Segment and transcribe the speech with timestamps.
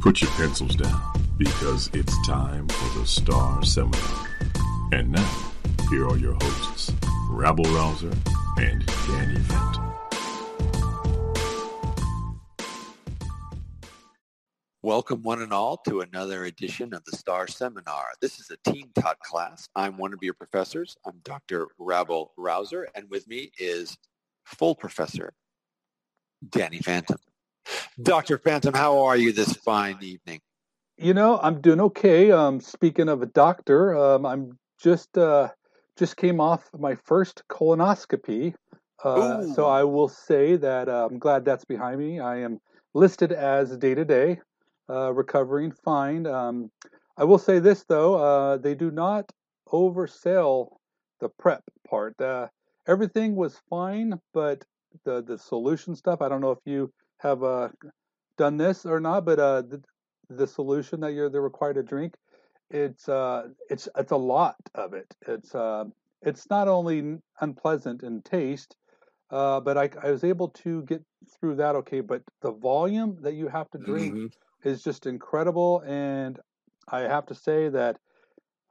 [0.00, 0.98] Put your pencils down
[1.36, 4.28] because it's time for the Star Seminar.
[4.92, 5.52] And now,
[5.90, 6.90] here are your hosts,
[7.28, 8.10] Rabble Rouser
[8.56, 9.92] and Danny Phantom.
[14.80, 18.06] Welcome, one and all, to another edition of the STAR Seminar.
[18.22, 19.68] This is a team taught class.
[19.76, 20.96] I'm one of your professors.
[21.04, 21.68] I'm Dr.
[21.78, 23.98] Rabble Rouser, and with me is
[24.46, 25.34] full professor
[26.48, 27.18] Danny Phantom.
[28.02, 28.38] Dr.
[28.38, 30.40] Phantom, how are you this fine evening?
[30.96, 32.30] You know, I'm doing okay.
[32.30, 35.48] Um, speaking of a doctor, um, I'm just uh,
[35.96, 38.54] just came off my first colonoscopy,
[39.04, 42.20] uh, so I will say that uh, I'm glad that's behind me.
[42.20, 42.58] I am
[42.94, 44.40] listed as day to day,
[44.88, 46.26] uh, recovering fine.
[46.26, 46.70] Um,
[47.16, 49.30] I will say this though, uh, they do not
[49.68, 50.68] oversell
[51.20, 52.18] the prep part.
[52.20, 52.48] Uh,
[52.86, 54.64] everything was fine, but
[55.04, 56.22] the the solution stuff.
[56.22, 56.92] I don't know if you
[57.22, 57.68] have uh,
[58.36, 59.82] done this or not, but uh, the,
[60.28, 62.14] the solution that you're they're required to drink,
[62.70, 65.14] it's uh, it's it's a lot of it.
[65.26, 65.84] It's uh,
[66.22, 68.76] it's not only unpleasant in taste,
[69.30, 71.02] uh, but I, I was able to get
[71.38, 72.00] through that okay.
[72.00, 74.30] But the volume that you have to drink Mhm.
[74.64, 76.38] is just incredible, and
[76.88, 77.98] I have to say that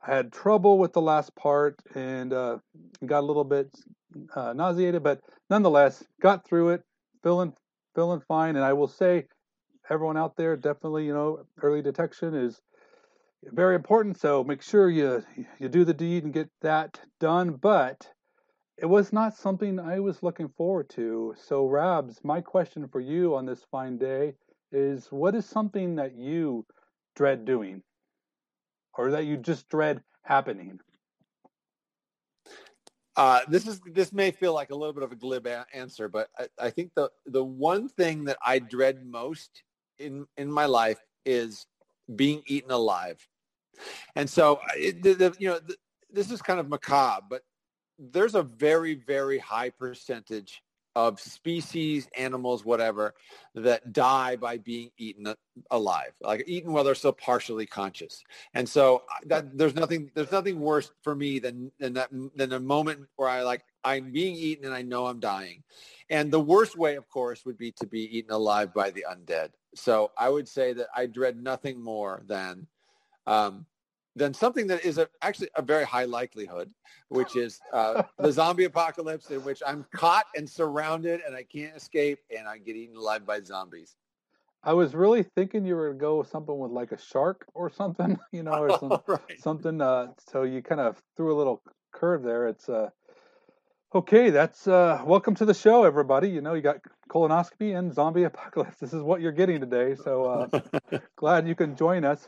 [0.05, 2.59] I had trouble with the last part and uh,
[3.05, 3.69] got a little bit
[4.35, 6.83] uh, nauseated, but nonetheless got through it,
[7.23, 7.53] feeling
[7.99, 8.55] feeling fine.
[8.55, 9.25] And I will say,
[9.89, 12.61] everyone out there, definitely, you know, early detection is
[13.43, 14.17] very important.
[14.17, 15.21] So make sure you
[15.59, 17.51] you do the deed and get that done.
[17.51, 18.07] But
[18.77, 21.35] it was not something I was looking forward to.
[21.45, 24.35] So Rabs, my question for you on this fine day
[24.71, 26.65] is, what is something that you
[27.17, 27.81] dread doing,
[28.97, 30.79] or that you just dread happening?
[33.19, 36.07] Uh, this is this may feel like a little bit of a glib a- answer,
[36.07, 39.63] but I, I think the the one thing that I dread most
[39.97, 41.65] in in my life is
[42.15, 43.27] being eaten alive.
[44.15, 45.77] And so, it, the, the, you know, th
[46.09, 47.41] this is kind of macabre, but
[47.99, 50.63] there's a very very high percentage
[50.95, 53.13] of species, animals, whatever,
[53.55, 55.33] that die by being eaten
[55.71, 58.23] alive, like eaten while they're still partially conscious.
[58.53, 62.59] And so that there's nothing there's nothing worse for me than than that than a
[62.59, 65.63] moment where I like I'm being eaten and I know I'm dying.
[66.09, 69.49] And the worst way, of course, would be to be eaten alive by the undead.
[69.75, 72.67] So I would say that I dread nothing more than
[73.27, 73.65] um,
[74.19, 76.69] than something that is a, actually a very high likelihood,
[77.07, 81.75] which is uh, the zombie apocalypse in which I'm caught and surrounded and I can't
[81.75, 83.95] escape and I get eaten alive by zombies.
[84.61, 87.69] I was really thinking you were gonna go with something with like a shark or
[87.69, 89.39] something, you know, or some, right.
[89.39, 89.79] something.
[89.79, 91.63] Uh, so you kind of threw a little
[91.93, 92.49] curve there.
[92.49, 92.89] It's uh,
[93.95, 94.31] okay.
[94.31, 96.29] That's uh, welcome to the show, everybody.
[96.29, 98.79] You know, you got colonoscopy and zombie apocalypse.
[98.79, 99.95] This is what you're getting today.
[99.95, 102.27] So uh, glad you can join us.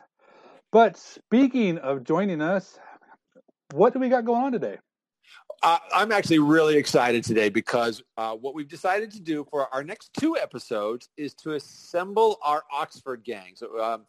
[0.72, 2.80] But speaking of joining us,
[3.74, 4.78] what do we got going on today?
[5.64, 9.84] Uh, I'm actually really excited today because uh, what we've decided to do for our
[9.84, 13.54] next two episodes is to assemble our Oxnard gang.
[13.56, 14.06] So um,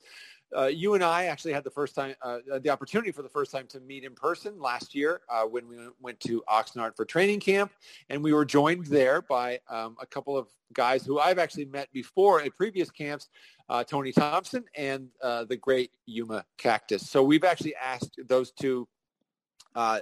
[0.56, 3.50] uh, you and I actually had the first time, uh, the opportunity for the first
[3.50, 7.40] time to meet in person last year uh, when we went to Oxnard for training
[7.40, 7.72] camp,
[8.08, 11.92] and we were joined there by um, a couple of guys who I've actually met
[11.92, 13.28] before at previous camps,
[13.68, 17.08] uh, Tony Thompson and uh, the great Yuma Cactus.
[17.08, 18.88] So we've actually asked those two
[19.74, 20.00] uh,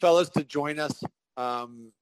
[0.00, 1.02] fellas to join us
[1.36, 1.92] um,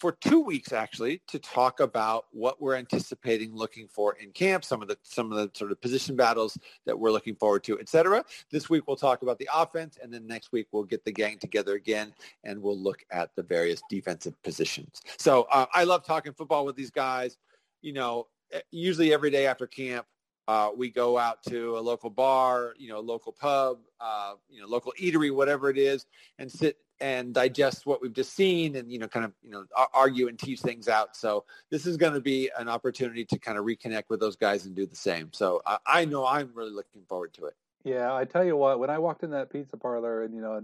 [0.00, 4.82] for two weeks actually to talk about what we're anticipating looking for in camp, some
[4.82, 6.56] of the some of the sort of position battles
[6.86, 8.24] that we're looking forward to, etc.
[8.50, 11.38] This week we'll talk about the offense, and then next week we'll get the gang
[11.38, 15.00] together again and we'll look at the various defensive positions.
[15.18, 17.36] So uh, I love talking football with these guys.
[17.82, 20.06] You know, eh, usually every day after camp,
[20.48, 24.66] uh, we go out to a local bar, you know, local pub, uh, you know,
[24.66, 26.06] local eatery, whatever it is,
[26.38, 29.64] and sit and digest what we've just seen and, you know, kind of, you know,
[29.94, 31.16] argue and tease things out.
[31.16, 34.66] So this is going to be an opportunity to kind of reconnect with those guys
[34.66, 35.32] and do the same.
[35.32, 37.54] So I, I know I'm really looking forward to it.
[37.84, 40.62] Yeah, I tell you what, when I walked in that pizza parlor and, you know,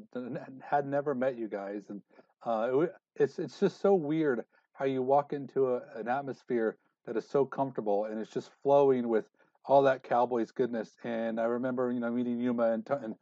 [0.62, 2.02] had never met you guys and
[2.44, 6.76] uh, it, it's, it's just so weird how you walk into a, an atmosphere
[7.06, 9.24] that is so comfortable and it's just flowing with
[9.66, 10.90] all that Cowboys goodness.
[11.04, 13.14] And I remember, you know, meeting Yuma and and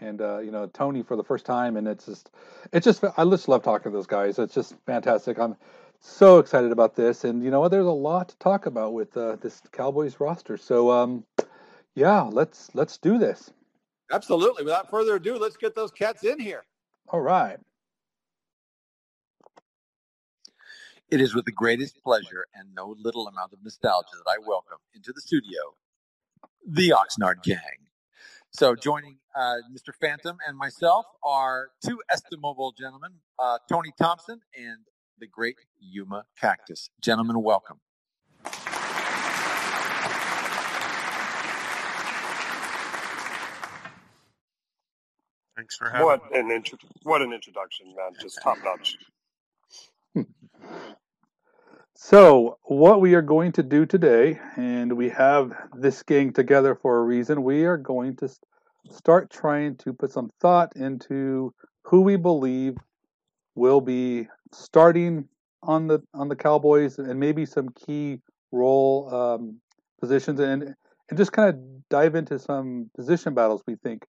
[0.00, 2.30] and uh, you know Tony for the first time, and it's just,
[2.72, 4.38] it's just, I just love talking to those guys.
[4.38, 5.38] It's just fantastic.
[5.38, 5.56] I'm
[6.00, 7.70] so excited about this, and you know what?
[7.70, 10.56] There's a lot to talk about with uh, this Cowboys roster.
[10.56, 11.24] So, um,
[11.94, 13.50] yeah, let's let's do this.
[14.12, 14.64] Absolutely.
[14.64, 16.64] Without further ado, let's get those cats in here.
[17.08, 17.58] All right.
[21.10, 24.78] It is with the greatest pleasure and no little amount of nostalgia that I welcome
[24.94, 25.74] into the studio
[26.66, 27.58] the Oxnard Gang.
[28.52, 29.94] So joining uh, Mr.
[30.00, 34.78] Phantom and myself are two estimable gentlemen, uh, Tony Thompson and
[35.18, 36.90] the great Yuma Cactus.
[37.00, 37.78] Gentlemen, welcome.
[45.56, 48.12] Thanks for having what an intro- what an introduction, man!
[48.20, 48.96] Just top notch.
[52.02, 56.98] So, what we are going to do today, and we have this gang together for
[56.98, 58.28] a reason, we are going to
[58.90, 61.52] start trying to put some thought into
[61.84, 62.78] who we believe
[63.54, 65.28] will be starting
[65.62, 69.60] on the on the Cowboys and maybe some key role um,
[70.00, 70.74] positions and
[71.10, 74.06] and just kind of dive into some position battles we think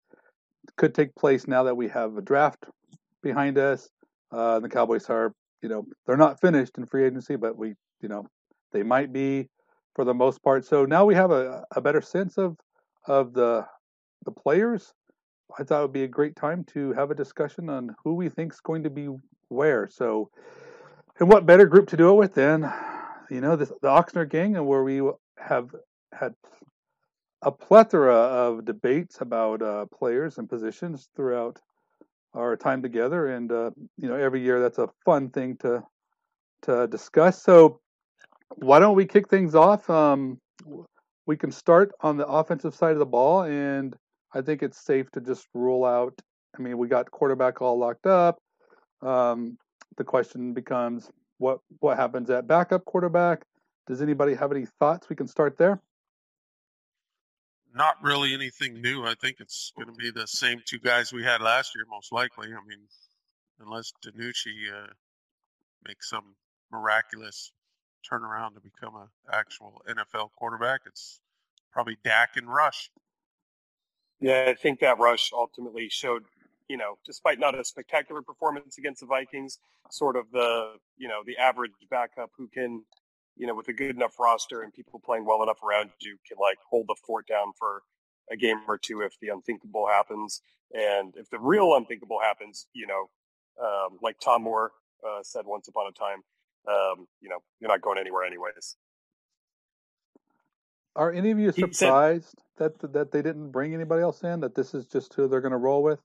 [0.77, 2.65] could take place now that we have a draft
[3.23, 3.89] behind us.
[4.31, 8.09] Uh, the Cowboys are you know they're not finished in free agency, but we you
[8.09, 8.25] know
[8.71, 9.47] they might be
[9.95, 10.65] for the most part.
[10.65, 12.57] So now we have a, a better sense of
[13.05, 13.65] of the
[14.25, 14.93] the players.
[15.57, 18.29] I thought it would be a great time to have a discussion on who we
[18.29, 19.07] think is going to be
[19.47, 19.87] where.
[19.89, 20.29] So,
[21.19, 22.71] and what better group to do it with than
[23.29, 25.01] you know the, Oxnard gang, and where we
[25.37, 25.73] have
[26.13, 26.33] had
[27.41, 31.57] a plethora of debates about uh, players and positions throughout
[32.33, 35.83] our time together, and uh, you know every year that's a fun thing to
[36.63, 37.41] to discuss.
[37.41, 37.79] So
[38.55, 39.89] why don't we kick things off?
[39.89, 40.39] Um,
[41.25, 43.95] we can start on the offensive side of the ball, and
[44.33, 46.19] I think it's safe to just rule out.
[46.57, 48.39] I mean, we got quarterback all locked up.
[49.01, 49.57] Um,
[49.97, 53.43] the question becomes what what happens at backup quarterback?
[53.87, 55.09] Does anybody have any thoughts?
[55.09, 55.81] We can start there.
[57.73, 59.05] Not really anything new.
[59.05, 62.11] I think it's going to be the same two guys we had last year, most
[62.11, 62.47] likely.
[62.47, 62.79] I mean,
[63.59, 64.87] unless DiNucci uh,
[65.87, 66.35] makes some
[66.71, 67.51] miraculous
[68.09, 71.19] turnaround to become an actual NFL quarterback, it's
[71.71, 72.89] probably Dak and Rush.
[74.19, 76.23] Yeah, I think that Rush ultimately showed,
[76.67, 79.59] you know, despite not a spectacular performance against the Vikings,
[79.91, 82.83] sort of the, you know, the average backup who can,
[83.39, 86.37] you know, with a good enough roster and people playing well enough around you can
[86.39, 87.81] like hold the fort down for
[88.29, 90.41] a game or two if the unthinkable happens.
[90.73, 93.09] And if the real unthinkable happens, you know,
[93.59, 94.71] um, like Tom Moore
[95.07, 96.21] uh, said once upon a time,
[96.67, 98.75] um, you know, you're not going anywhere anyways.
[100.95, 104.41] Are any of you surprised said, that that they didn't bring anybody else in?
[104.41, 106.01] That this is just who they're going to roll with?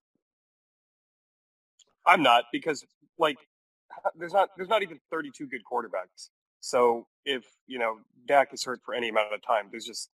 [2.06, 2.84] I'm not because
[3.18, 3.38] like
[4.14, 6.28] there's not there's not even 32 good quarterbacks.
[6.64, 10.08] So if you know Dak is hurt for any amount of time, there's just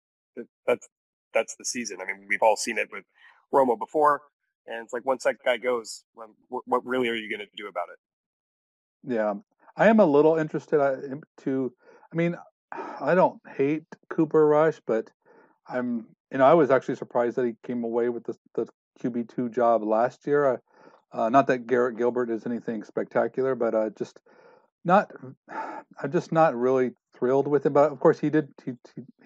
[0.65, 0.89] that's
[1.31, 1.97] that's the season.
[2.01, 3.03] I mean, we've all seen it with
[3.53, 4.21] Romo before,
[4.65, 7.67] and it's like once that guy goes, what, what really are you going to do
[7.67, 9.13] about it?
[9.13, 9.35] Yeah,
[9.77, 10.79] I am a little interested
[11.41, 11.73] to.
[12.11, 12.35] I mean,
[12.71, 15.11] I don't hate Cooper Rush, but
[15.67, 16.07] I'm.
[16.31, 18.67] You know, I was actually surprised that he came away with the, the
[19.03, 20.53] QB two job last year.
[20.53, 20.57] Uh,
[21.11, 24.19] uh, not that Garrett Gilbert is anything spectacular, but uh, just
[24.85, 25.11] not.
[26.01, 27.73] I'm just not really thrilled with him.
[27.73, 28.49] But of course, he did.
[28.65, 28.73] He,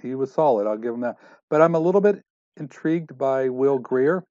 [0.02, 0.68] he was solid.
[0.68, 1.18] I'll give him that.
[1.50, 2.24] But I'm a little bit
[2.58, 4.24] intrigued by Will Grier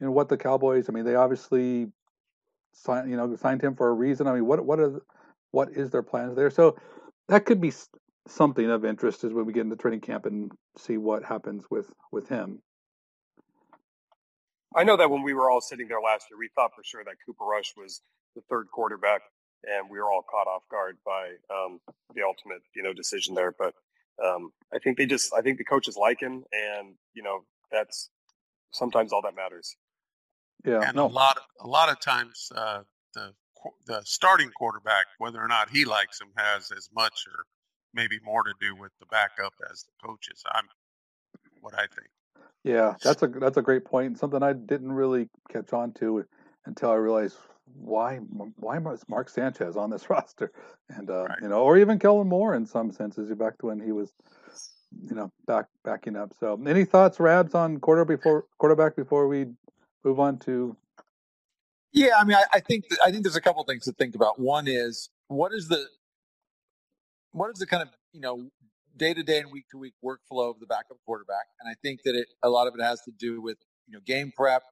[0.00, 0.88] and what the Cowboys.
[0.88, 1.88] I mean, they obviously
[2.72, 4.26] signed you know signed him for a reason.
[4.26, 5.00] I mean, what what are
[5.50, 6.50] what is their plans there?
[6.50, 6.76] So
[7.28, 7.72] that could be
[8.26, 11.92] something of interest as when we get into training camp and see what happens with
[12.10, 12.60] with him.
[14.76, 17.04] I know that when we were all sitting there last year, we thought for sure
[17.04, 18.02] that Cooper Rush was
[18.34, 19.22] the third quarterback,
[19.68, 21.80] and we were all caught off guard by um,
[22.14, 23.54] the ultimate, you know, decision there.
[23.56, 23.74] But
[24.24, 28.10] um, I think they just, I think the coaches like him, and you know, that's
[28.72, 29.76] sometimes all that matters.
[30.64, 31.06] Yeah, and no.
[31.06, 32.82] a lot, a lot of times, uh,
[33.14, 33.32] the
[33.86, 37.44] the starting quarterback, whether or not he likes him, has as much or
[37.92, 40.42] maybe more to do with the backup as the coaches.
[40.52, 40.64] I'm
[41.60, 42.08] what I think.
[42.62, 44.18] Yeah, that's a that's a great point.
[44.18, 46.24] Something I didn't really catch on to
[46.66, 47.36] until I realized
[47.74, 50.52] why why is Mark Sanchez on this roster,
[50.90, 51.38] and uh, Right.
[51.40, 54.12] you know, or even Kellen Moore in some senses, back to when he was,
[55.08, 56.32] you know, back backing up.
[56.40, 59.46] So, any thoughts, Rabs, on quarter before quarterback before we
[60.04, 60.76] move on to
[61.92, 64.14] Yeah, I mean, I, I think that, I think there's a couple things to think
[64.14, 64.40] about.
[64.40, 65.86] One is what is the
[67.32, 68.50] what is the kind of you know
[68.96, 72.02] day to day and week to week workflow of the backup quarterback, and I think
[72.04, 74.62] that it a lot of it has to do with you know game prep.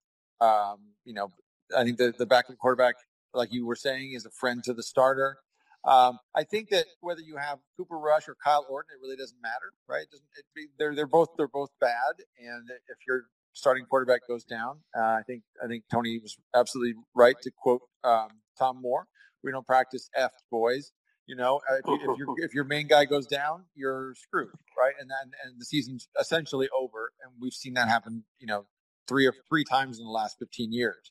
[0.40, 1.30] Um, you know,
[1.76, 2.94] I think the the backup quarterback,
[3.34, 5.38] like you were saying, is a friend to the starter.
[5.84, 9.40] Um, I think that whether you have Cooper Rush or Kyle Orton, it really doesn't
[9.42, 10.06] matter, right?
[10.12, 14.44] It it, be- they're they're both they're both bad, and if your starting quarterback goes
[14.44, 19.06] down, uh, I think I think Tony was absolutely right to quote um, Tom Moore.
[19.42, 20.92] We don't practice F boys.
[21.26, 24.92] You know, uh, if, if, your, if your main guy goes down, you're screwed, right?
[25.00, 28.66] And then and the season's essentially over, and we've seen that happen, you know,
[29.08, 31.10] three or three times in the last 15 years.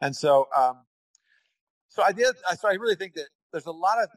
[0.00, 0.78] And so, um,
[1.88, 2.34] so I did.
[2.56, 4.08] So I really think that there's a lot of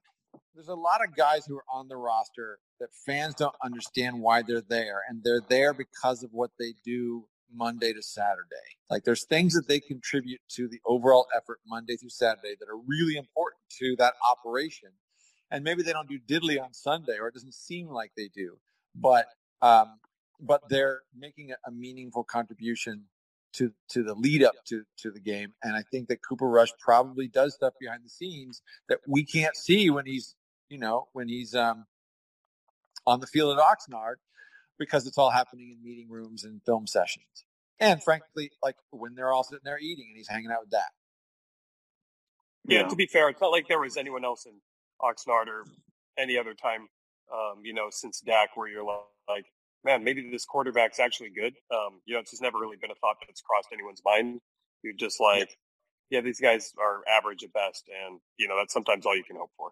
[0.54, 4.44] there's a lot of guys who are on the roster that fans don't understand why
[4.44, 8.78] they're there, and they're there because of what they do Monday to Saturday.
[8.90, 12.78] Like there's things that they contribute to the overall effort Monday through Saturday that are
[12.88, 14.90] really important to that operation.
[15.52, 18.58] And maybe they don't do diddly on Sunday, or it doesn't seem like they do,
[18.96, 19.28] but
[19.62, 20.00] um,
[20.40, 23.06] but they're making a, a meaningful contribution
[23.54, 25.54] to to the lead up to to the game.
[25.64, 29.56] And I think that Cooper Rush probably does stuff behind the scenes that we can't
[29.56, 30.36] see when he's
[30.70, 31.86] you know when he's um,
[33.06, 34.16] on the field at Oxnard
[34.80, 37.46] because it's all happening in meeting rooms and film sessions.
[37.80, 40.92] And frankly, like when they're all sitting there eating and he's hanging out with that.
[42.66, 42.88] Yeah, Yeah.
[42.88, 44.54] to be fair, it's not like there was anyone else in
[45.02, 45.66] Oxnard or
[46.18, 46.88] any other time,
[47.32, 48.84] um, you know, since Dak where you're
[49.28, 49.46] like,
[49.84, 51.54] man, maybe this quarterback's actually good.
[51.72, 54.40] Um, you know, it's just never really been a thought that's crossed anyone's mind.
[54.84, 55.58] You're just like,
[56.10, 59.38] yeah, these guys are average at best, and you know that's sometimes all you can
[59.38, 59.72] hope for.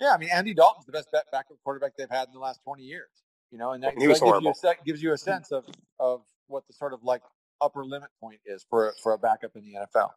[0.00, 2.82] Yeah, I mean Andy Dalton's the best backup quarterback they've had in the last twenty
[2.84, 3.10] years.
[3.50, 5.18] You know, and that, He was so that gives, you a, se- gives you a
[5.18, 5.66] sense of
[5.98, 7.22] of what the sort of like
[7.60, 10.10] upper limit point is for a- for a backup in the NFL.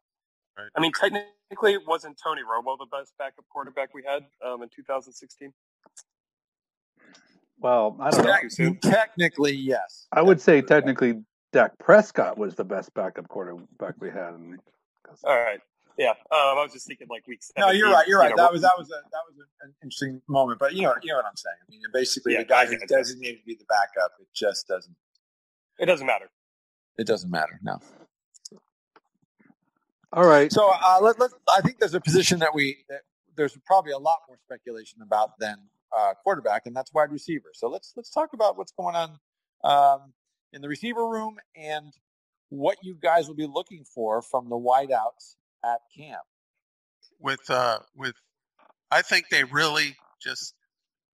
[0.75, 5.51] I mean, technically, wasn't Tony Romo the best backup quarterback we had um, in 2016?
[7.59, 8.75] Well, I don't know.
[8.81, 10.07] Technically, yes.
[10.11, 14.33] I would say technically Dak Prescott was the best backup quarterback we had.
[14.33, 14.59] And,
[15.23, 15.59] All right,
[15.97, 16.09] yeah.
[16.09, 17.41] Um, I was just thinking like week.
[17.57, 18.07] No, you're right.
[18.07, 18.35] You're you right.
[18.35, 20.59] know, that was that was a that was an interesting moment.
[20.59, 21.55] But you know, you know what I'm saying.
[21.61, 22.89] I mean, basically, Yeah, the guy I who's get it.
[22.89, 24.95] designated to be the backup, it just doesn't.
[25.79, 26.29] It doesn't matter.
[26.97, 27.59] It doesn't matter.
[27.63, 27.79] No.
[30.11, 30.51] all right.
[30.51, 33.01] So uh, let, let, I think there's a position that we that
[33.35, 35.57] there's probably a lot more speculation about than
[35.97, 37.51] uh, quarterback, and that's wide receiver.
[37.53, 39.19] So let's let's talk about what's going on
[39.63, 40.13] um,
[40.51, 41.93] in the receiver room and
[42.49, 46.21] what you guys will be looking for from the wideouts at camp.
[47.19, 48.15] with uh with
[48.91, 50.53] I think they really just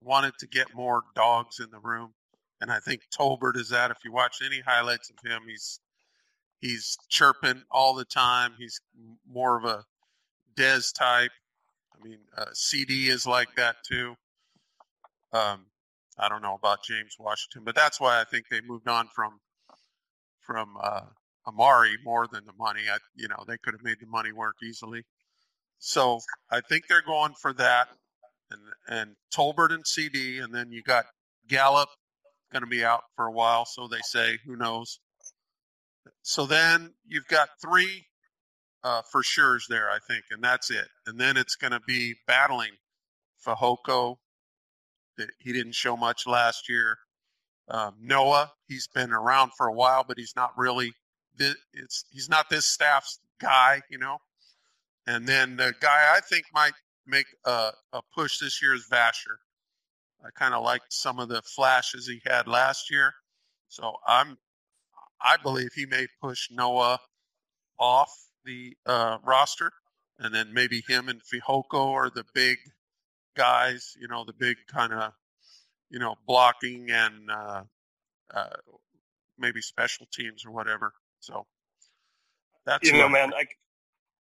[0.02, 2.14] wanted to get more dogs in the room.
[2.62, 3.90] And I think Tolbert is that.
[3.90, 5.80] If you watch any highlights of him, he's
[6.60, 8.54] he's chirping all the time.
[8.58, 8.82] He's
[9.30, 9.86] more of a
[10.56, 11.32] Dez type.
[11.96, 14.16] I mean, uh, CD is like that too.
[15.34, 15.66] Um,
[16.18, 19.40] I don't know about James Washington, but that's why I think they moved on from
[20.46, 21.02] from uh,
[21.48, 22.82] Amari more than the money.
[22.92, 25.04] I, you know, they could have made the money work easily.
[25.78, 26.20] So
[26.52, 27.90] I think they're going for that,
[28.52, 31.06] and and Tolbert and CD, and then you got
[31.48, 31.90] Gallup
[32.52, 34.40] going to be out for a while, so they say.
[34.46, 35.00] Who knows?
[36.22, 38.06] So then you've got three
[38.84, 40.88] uh, for sure's there, I think, and that's it.
[41.06, 42.72] And then it's going to be battling
[43.46, 44.18] Fehoko.
[45.20, 46.98] That he didn't show much last year.
[47.70, 50.94] Um, Noah, he's been around for a while, but he's not really.
[51.38, 54.18] thi- It's he's not this staff's guy, you know.
[55.08, 56.74] And then the guy I think might
[57.08, 59.38] make a, a push this year is Vasher.
[60.26, 63.14] I kind of liked some of the flashes he had last year,
[63.70, 64.38] so I'm
[65.22, 67.00] I believe he may push Noah
[67.80, 68.12] off
[68.46, 69.72] the uh, roster,
[70.18, 72.58] and then maybe him and Fehoko are the big
[73.36, 73.96] guys.
[74.00, 75.14] You know, the big kind of
[75.90, 77.64] you know blocking and uh,
[78.34, 78.50] uh,
[79.38, 80.94] maybe special teams or whatever.
[81.20, 81.46] So
[82.66, 83.34] that's you know, I, man.
[83.34, 83.46] I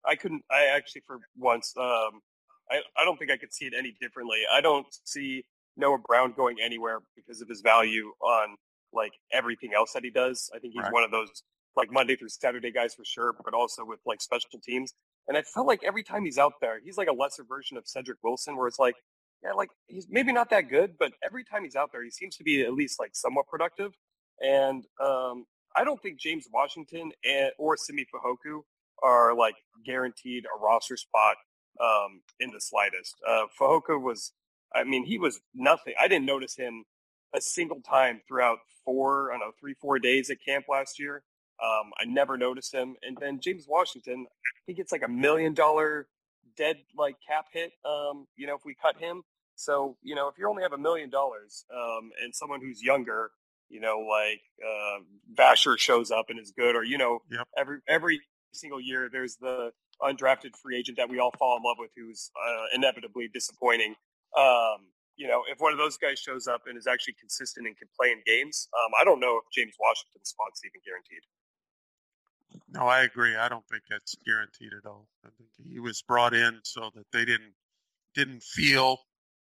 [0.09, 0.43] I couldn't.
[0.51, 1.73] I actually for once.
[1.77, 2.21] Um,
[2.69, 4.41] I I don't think I could see it any differently.
[4.51, 5.45] I don't see
[5.77, 8.55] Noah Brown going anywhere because of his value on
[8.93, 10.49] like everything else that he does.
[10.55, 10.93] I think he's right.
[10.93, 11.43] one of those
[11.75, 14.93] like Monday through Saturday guys for sure, but also with like special teams.
[15.27, 17.87] And I felt like every time he's out there, he's like a lesser version of
[17.87, 18.95] Cedric Wilson, where it's like,
[19.43, 22.35] yeah, like he's maybe not that good, but every time he's out there, he seems
[22.37, 23.93] to be at least like somewhat productive.
[24.39, 28.61] And um, I don't think James Washington and, or Simi Fehoko
[29.03, 29.55] are like
[29.85, 31.35] guaranteed a roster spot
[31.81, 33.15] um, in the slightest.
[33.27, 34.31] Uh, Fehoko was,
[34.73, 35.93] I mean, he was nothing.
[35.99, 36.85] I didn't notice him
[37.35, 41.23] a single time throughout four, I don't know, three, four days at camp last year.
[41.63, 42.95] Um, I never noticed him.
[43.01, 44.25] And then James Washington,
[44.67, 46.07] he gets like a million dollar
[46.57, 47.71] dead like cap hit.
[47.85, 49.23] Um, you know, if we cut him.
[49.55, 53.31] So you know, if you only have a million dollars, um, and someone who's younger,
[53.69, 54.99] you know, like uh,
[55.33, 57.47] Vasher shows up and is good, or you know, yep.
[57.57, 58.19] every every
[58.51, 59.71] single year there's the
[60.01, 63.95] undrafted free agent that we all fall in love with, who's uh, inevitably disappointing.
[64.37, 67.77] Um, you know, if one of those guys shows up and is actually consistent and
[67.77, 71.23] can play in games, um, I don't know if James Washington's spot's even guaranteed.
[72.75, 73.35] No, I agree.
[73.35, 75.07] I don't think that's guaranteed at all.
[75.25, 77.53] I think he was brought in so that they didn't
[78.13, 78.99] didn't feel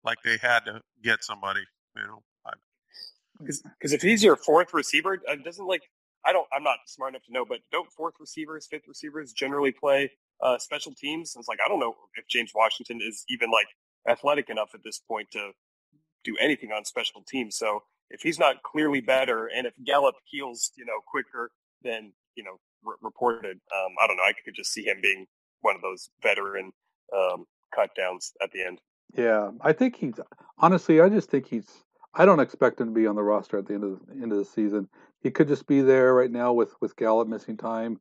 [0.03, 1.61] like they had to get somebody.
[1.95, 2.23] You know,
[3.39, 5.81] because if he's your fourth receiver, it doesn't like
[6.25, 6.47] I don't.
[6.53, 10.57] I'm not smart enough to know, but don't fourth receivers, fifth receivers generally play uh,
[10.57, 11.35] special teams?
[11.35, 13.67] And it's like I don't know if James Washington is even like
[14.07, 15.51] athletic enough at this point to
[16.23, 17.57] do anything on special teams.
[17.57, 21.51] So if he's not clearly better, and if Gallup heals, you know, quicker
[21.83, 22.59] than you know
[23.01, 24.23] reported, um, I don't know.
[24.23, 25.25] I could just see him being
[25.61, 26.71] one of those veteran
[27.15, 28.79] um, cut downs at the end.
[29.17, 30.19] Yeah, I think he's
[30.57, 31.01] honestly.
[31.01, 31.67] I just think he's.
[32.13, 34.31] I don't expect him to be on the roster at the end of the end
[34.31, 34.87] of the season.
[35.21, 37.99] He could just be there right now with with Gallup missing time.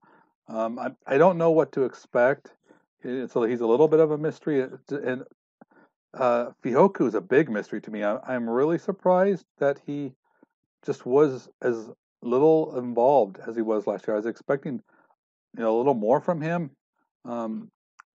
[0.49, 2.53] Um, I I don't know what to expect.
[3.03, 5.25] So he's a little bit of a mystery, and
[6.15, 8.03] uh, Fehoko is a big mystery to me.
[8.03, 10.13] I, I'm really surprised that he
[10.87, 11.91] just was as
[12.25, 14.15] little involved as he was last year.
[14.15, 14.81] I was expecting,
[15.57, 16.71] you know, a little more from him.
[17.25, 17.71] Um,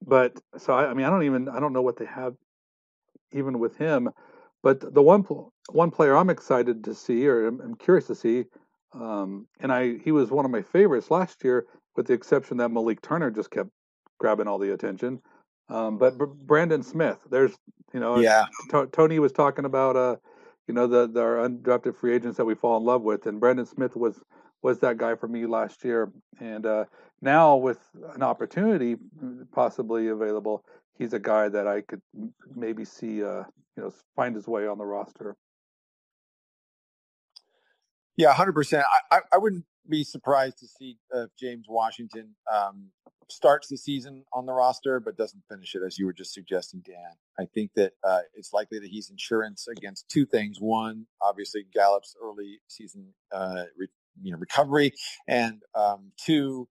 [0.06, 2.36] but so I, I, mean, I don't even I don't know what they have
[3.34, 4.10] even with him.
[4.62, 5.24] But the one
[5.69, 8.45] one player I'm excited to see, or I'm, I'm curious to see,
[8.93, 12.69] um, and I he was one of my favorites last year, with the exception that
[12.69, 13.69] Malik Turner just kept
[14.19, 15.22] grabbing all the attention.
[15.69, 17.56] Um, but Brandon Smith, there's,
[17.93, 18.45] you know, yeah.
[18.72, 20.15] T- Tony was talking about, uh,
[20.69, 23.65] you know, the, the undrafted free agents that we fall in love with, and Brandon
[23.65, 24.21] Smith was
[24.62, 26.12] was that guy for me last year.
[26.39, 26.86] And uh,
[27.21, 27.79] now with
[28.13, 28.97] an opportunity
[29.51, 30.63] possibly available,
[30.95, 32.01] he's a guy that I could
[32.55, 35.36] maybe see, uh, you know, find his way on the roster.
[38.19, 38.86] Yeah, hundred percent.
[39.12, 42.91] I, I wouldn't be surprised to see uh, James Washington um,
[43.32, 46.84] starts the season on the roster, but doesn't finish it, as you were just suggesting,
[46.86, 47.13] Dan.
[47.39, 50.60] I think that uh, it's likely that he's insurance against two things.
[50.62, 53.89] One, obviously, Gallup's early season, uh, re-
[54.23, 54.93] you know, recovery,
[55.27, 56.69] and um, two,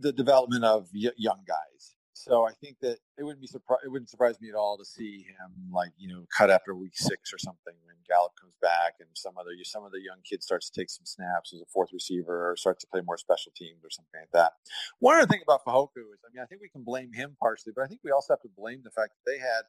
[0.00, 1.94] the development of y- young guys.
[2.22, 4.84] So I think that it wouldn't be surpri- it wouldn't surprise me at all to
[4.84, 8.94] see him like you know cut after week six or something when Gallup comes back
[9.00, 11.66] and some other some of the young kids starts to take some snaps as a
[11.66, 14.52] fourth receiver or starts to play more special teams or something like that.
[15.00, 17.72] One other thing about Fehoko is I mean I think we can blame him partially,
[17.74, 19.66] but I think we also have to blame the fact that they had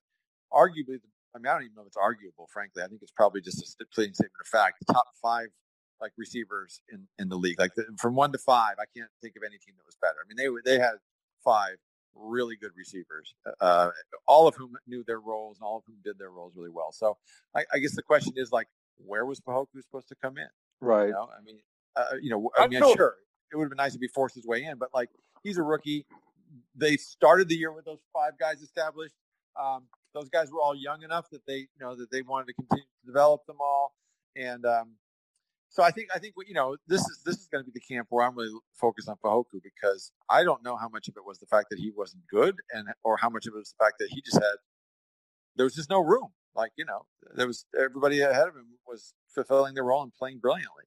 [0.53, 3.17] arguably the, I mean I don't even know if it's arguable frankly I think it's
[3.17, 5.49] probably just a plain statement of fact the top five
[5.99, 9.33] like receivers in, in the league like the, from one to five I can't think
[9.37, 10.21] of any team that was better.
[10.21, 11.01] I mean they they had
[11.43, 11.81] five
[12.15, 13.89] really good receivers, uh,
[14.27, 16.91] all of whom knew their roles and all of whom did their roles really well.
[16.91, 17.17] So
[17.55, 20.47] I, I guess the question is like, where was Fehoko supposed to come in?
[20.79, 21.07] Right.
[21.07, 21.59] You know, I mean,
[21.95, 23.15] uh, you know, I mean, sure,
[23.51, 25.09] it would have been nice if he forced his way in, but like,
[25.43, 26.05] he's a rookie.
[26.75, 29.15] They started the year with those five guys established.
[29.59, 32.53] Um, those guys were all young enough that they, you know, that they wanted to
[32.53, 33.93] continue to develop them all.
[34.35, 34.91] And um,
[35.73, 37.95] so I think I think you know this is this is going to be the
[37.95, 41.25] camp where I'm really focused on Fehoko because I don't know how much of it
[41.25, 43.83] was the fact that he wasn't good and or how much of it was the
[43.83, 44.55] fact that he just had
[45.55, 46.29] there was just no room.
[46.55, 50.37] Like you know, there was everybody ahead of him was fulfilling their role and playing
[50.37, 50.83] brilliantly.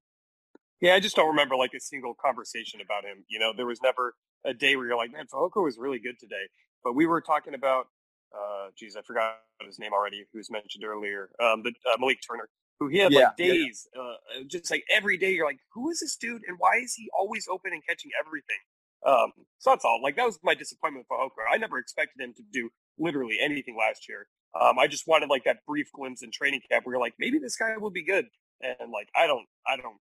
[0.81, 3.25] Yeah, I just don't remember like a single conversation about him.
[3.29, 6.19] You know, there was never a day where you're like, man, Fehoko was really good
[6.21, 6.47] today.
[6.85, 7.89] But we were talking about,
[8.33, 12.19] uh, geez, I forgot his name already, who was mentioned earlier, um, the uh, Malik
[12.25, 13.53] Turner who he had Yeah, like yeah, yeah.
[13.67, 14.15] days, uh,
[14.47, 15.33] just like every day.
[15.33, 18.59] You're like, who is this dude, and why is he always open and catching everything?
[19.05, 20.01] Um, so that's all.
[20.03, 21.43] Like that was my disappointment for Hooker.
[21.51, 24.27] I never expected him to do literally anything last year.
[24.59, 27.39] Um, I just wanted like that brief glimpse in training camp where you're like, maybe
[27.39, 28.27] this guy will be good.
[28.63, 29.97] And like, I don't, I don't,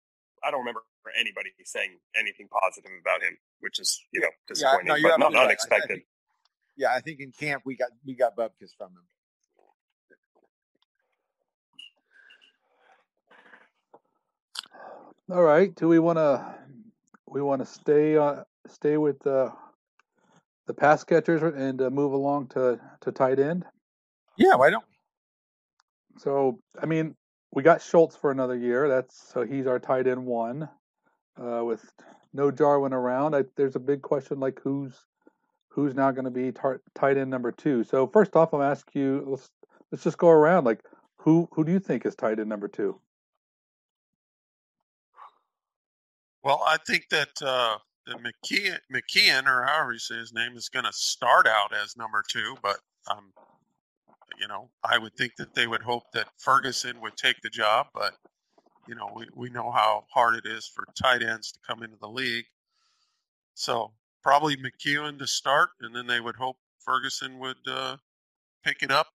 [0.44, 0.82] I don't remember
[1.18, 5.40] anybody saying anything positive about him, which is you know disappointing, no, but not right.
[5.40, 5.88] I- unexpected.
[5.88, 6.06] think-
[6.76, 9.04] Yeah, I think in camp we got we got bubkis from him.
[15.32, 15.74] All right.
[15.74, 16.44] Do we want to
[17.26, 19.48] we want to stay uh, stay with uh,
[20.66, 23.64] the pass catchers and uh, move along to to tight end?
[24.36, 26.20] Yeah, why don't we?
[26.20, 27.14] So I mean,
[27.50, 28.90] we got Schultz for another year.
[28.90, 30.68] That's so he's our tight end one.
[31.42, 31.82] Uh, with
[32.34, 34.92] no Jarwin around, I, there's a big question like who's
[35.70, 37.84] who's now going to be tar- tight end number two.
[37.84, 39.24] So first off, I'll ask you.
[39.26, 39.48] Let's
[39.90, 40.64] let's just go around.
[40.64, 40.82] Like
[41.16, 43.00] who who do you think is tight end number two?
[46.44, 50.68] Well, I think that uh, the McKeon, McKeon, or however you say his name, is
[50.68, 52.56] going to start out as number two.
[52.62, 52.78] But
[53.08, 53.32] um,
[54.40, 57.86] you know, I would think that they would hope that Ferguson would take the job.
[57.94, 58.14] But
[58.88, 61.96] you know, we, we know how hard it is for tight ends to come into
[62.00, 62.46] the league.
[63.54, 67.96] So probably McKeon to start, and then they would hope Ferguson would uh,
[68.64, 69.08] pick it up.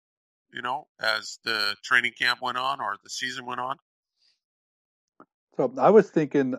[0.53, 3.77] You know, as the training camp went on or the season went on.
[5.57, 6.55] So I was thinking.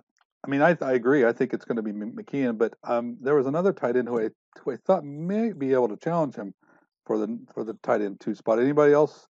[0.47, 1.25] I mean, I, I agree.
[1.25, 4.21] I think it's going to be McKeon, but um, there was another tight end who
[4.21, 4.29] I,
[4.61, 6.55] who I thought may be able to challenge him
[7.05, 8.61] for the for the tight end two spot.
[8.61, 9.27] Anybody else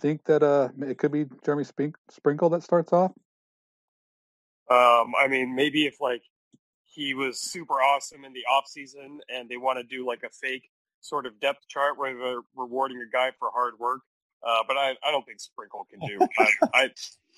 [0.00, 3.12] think that uh it could be Jeremy Spink, Sprinkle that starts off?
[4.70, 6.22] Um, I mean, maybe if like
[6.84, 10.30] he was super awesome in the off season and they want to do like a
[10.30, 14.00] fake sort of depth chart where they're rewarding a guy for hard work.
[14.46, 16.26] Uh, but I, I don't think Sprinkle can do.
[16.38, 16.90] I, I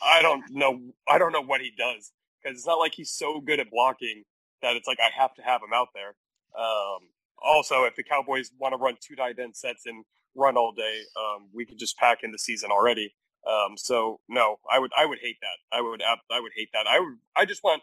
[0.02, 0.80] I don't know.
[1.08, 2.12] I don't know what he does
[2.42, 4.24] because it's not like he's so good at blocking
[4.62, 6.14] that it's like I have to have him out there.
[6.58, 7.08] Um,
[7.42, 11.00] also, if the Cowboys want to run two tight end sets and run all day,
[11.16, 13.14] um, we could just pack in the season already.
[13.46, 15.76] Um, so no, I would I would hate that.
[15.76, 16.86] I would I would hate that.
[16.86, 17.82] I would I just want.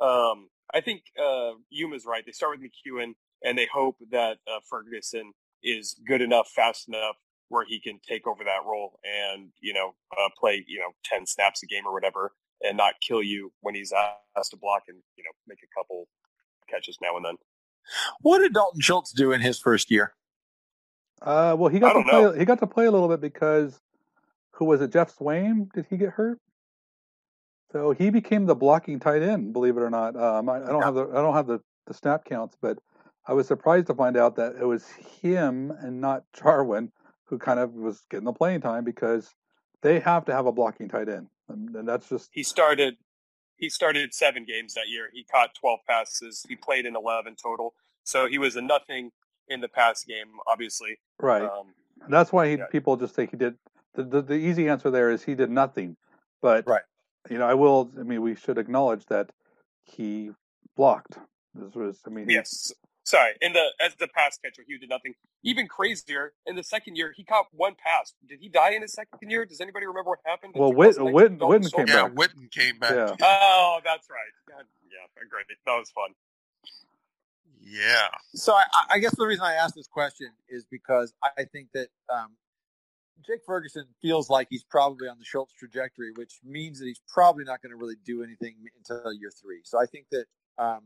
[0.00, 2.24] Um, I think uh, Yuma's right.
[2.26, 7.16] They start with McEwen and they hope that uh, Ferguson is good enough, fast enough
[7.48, 11.26] where he can take over that role and you know uh, play you know ten
[11.26, 13.92] snaps a game or whatever, and not kill you when he's
[14.36, 16.06] asked to block and you know make a couple
[16.68, 17.36] catches now and then.
[18.20, 20.14] What did Dalton Schultz do in his first year?
[21.22, 22.12] Uh, well, he got to play.
[22.12, 22.32] know.
[22.32, 23.80] He got to play a little bit because
[24.52, 24.92] who was it?
[24.92, 25.72] Geoff Swaim?
[25.72, 26.40] Did he get hurt?
[27.72, 29.52] So he became the blocking tight end.
[29.52, 30.16] Believe it or not.
[30.16, 30.84] Um, I, I don't Yeah.
[30.86, 32.78] have the I don't have the, the snap counts, but
[33.26, 34.88] I was surprised to find out that it was
[35.20, 36.92] him and not Jarwin
[37.24, 39.34] who kind of was getting the playing time because
[39.82, 42.96] they have to have a blocking tight end, and, that's just He started.
[43.58, 45.08] He started seven games that year.
[45.12, 46.44] He caught twelve passes.
[46.48, 47.74] He played in eleven total.
[48.04, 49.12] So he was a nothing
[49.48, 50.98] in the pass game, obviously.
[51.20, 51.42] right.
[51.42, 51.72] Um,
[52.08, 52.66] that's why he, Yeah.
[52.70, 53.56] people just think he did.
[53.94, 55.96] The, the the easy answer there is he did nothing.
[56.42, 56.82] But Right.
[57.30, 57.90] you know, I will.
[57.98, 59.30] I mean, we should acknowledge that
[59.84, 60.30] he
[60.76, 61.18] blocked.
[61.54, 62.00] This was.
[62.06, 62.72] I mean, Yes.
[63.06, 63.32] Sorry.
[63.40, 65.14] In the as the pass catcher, he did nothing.
[65.44, 68.12] Even crazier, in the second year, he caught one pass.
[68.28, 69.46] Did he die in his second year?
[69.46, 70.54] Does anybody remember what happened?
[70.56, 71.14] Well, Whit- 2019?
[71.14, 71.76] Whit- Dalton Witten Schultz?
[71.76, 72.12] came Yeah, back.
[72.14, 72.90] Witten came back.
[72.90, 73.16] Yeah.
[73.22, 74.32] Oh, that's right.
[74.56, 75.46] God, yeah, great.
[75.66, 76.10] That was fun.
[77.60, 78.08] Yeah.
[78.34, 81.88] So I, I guess the reason I asked this question is because I think that
[82.12, 82.36] um,
[83.26, 87.44] Jake Ferguson feels like he's probably on the Schultz trajectory, which means that he's probably
[87.44, 89.60] not going to really do anything until year three.
[89.64, 90.26] So I think that
[90.58, 90.82] um,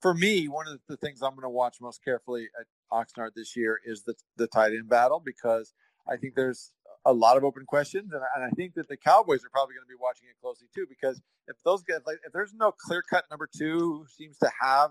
[0.00, 3.56] for me, one of the things I'm going to watch most carefully at Oxnard this
[3.56, 5.72] year is the the tight end battle because
[6.08, 6.72] I think there's
[7.04, 9.74] a lot of open questions, and I, and I think that the Cowboys are probably
[9.74, 12.72] going to be watching it closely too because if those guys like if there's no
[12.72, 14.90] clear cut number two who seems to have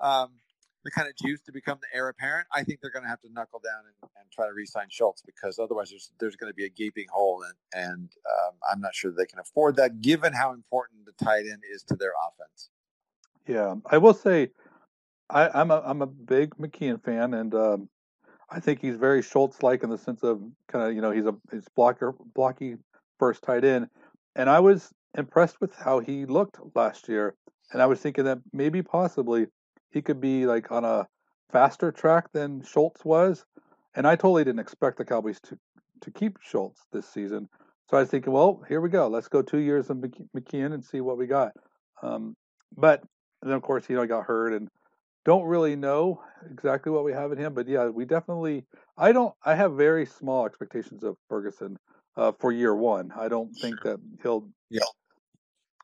[0.00, 0.30] um,
[0.84, 3.20] the kind of juice to become the heir apparent, I think they're going to have
[3.22, 6.54] to knuckle down and, and try to re-sign Schultz because otherwise there's there's going to
[6.54, 10.32] be a gaping hole, and and um, I'm not sure they can afford that given
[10.32, 12.70] how important the tight end is to their offense.
[13.46, 13.74] Yeah.
[13.90, 14.50] I will say,
[15.28, 17.88] I, I'm a I'm a big McKeon fan, and um,
[18.50, 21.26] I think he's very Schultz like in the sense of kind of you know he's
[21.26, 22.76] a he's blocker blocky
[23.18, 23.88] first tight end,
[24.34, 27.34] and I was impressed with how he looked last year,
[27.72, 29.46] and I was thinking that maybe possibly
[29.90, 31.06] he could be like on a
[31.50, 33.44] faster track than Schultz was,
[33.94, 35.58] and I totally didn't expect the Cowboys to
[36.02, 37.48] to keep Schultz this season.
[37.90, 39.08] So I was thinking, well, here we go.
[39.08, 41.52] Let's go two years of McKe- McKeon and see what we got.
[42.02, 42.36] Um,
[42.76, 43.02] but
[43.42, 44.68] then of course, you know, he got hurt and
[45.24, 47.54] don't really know exactly what we have in him.
[47.54, 48.64] But yeah, we definitely.
[48.96, 49.34] I don't.
[49.44, 51.78] I have very small expectations of Ferguson.
[52.16, 53.12] uh, for year one.
[53.14, 53.96] I don't think Sure.
[53.96, 54.80] that he'll, Yeah.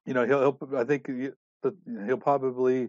[0.07, 1.07] you know, he'll, he'll I think
[2.07, 2.89] he'll probably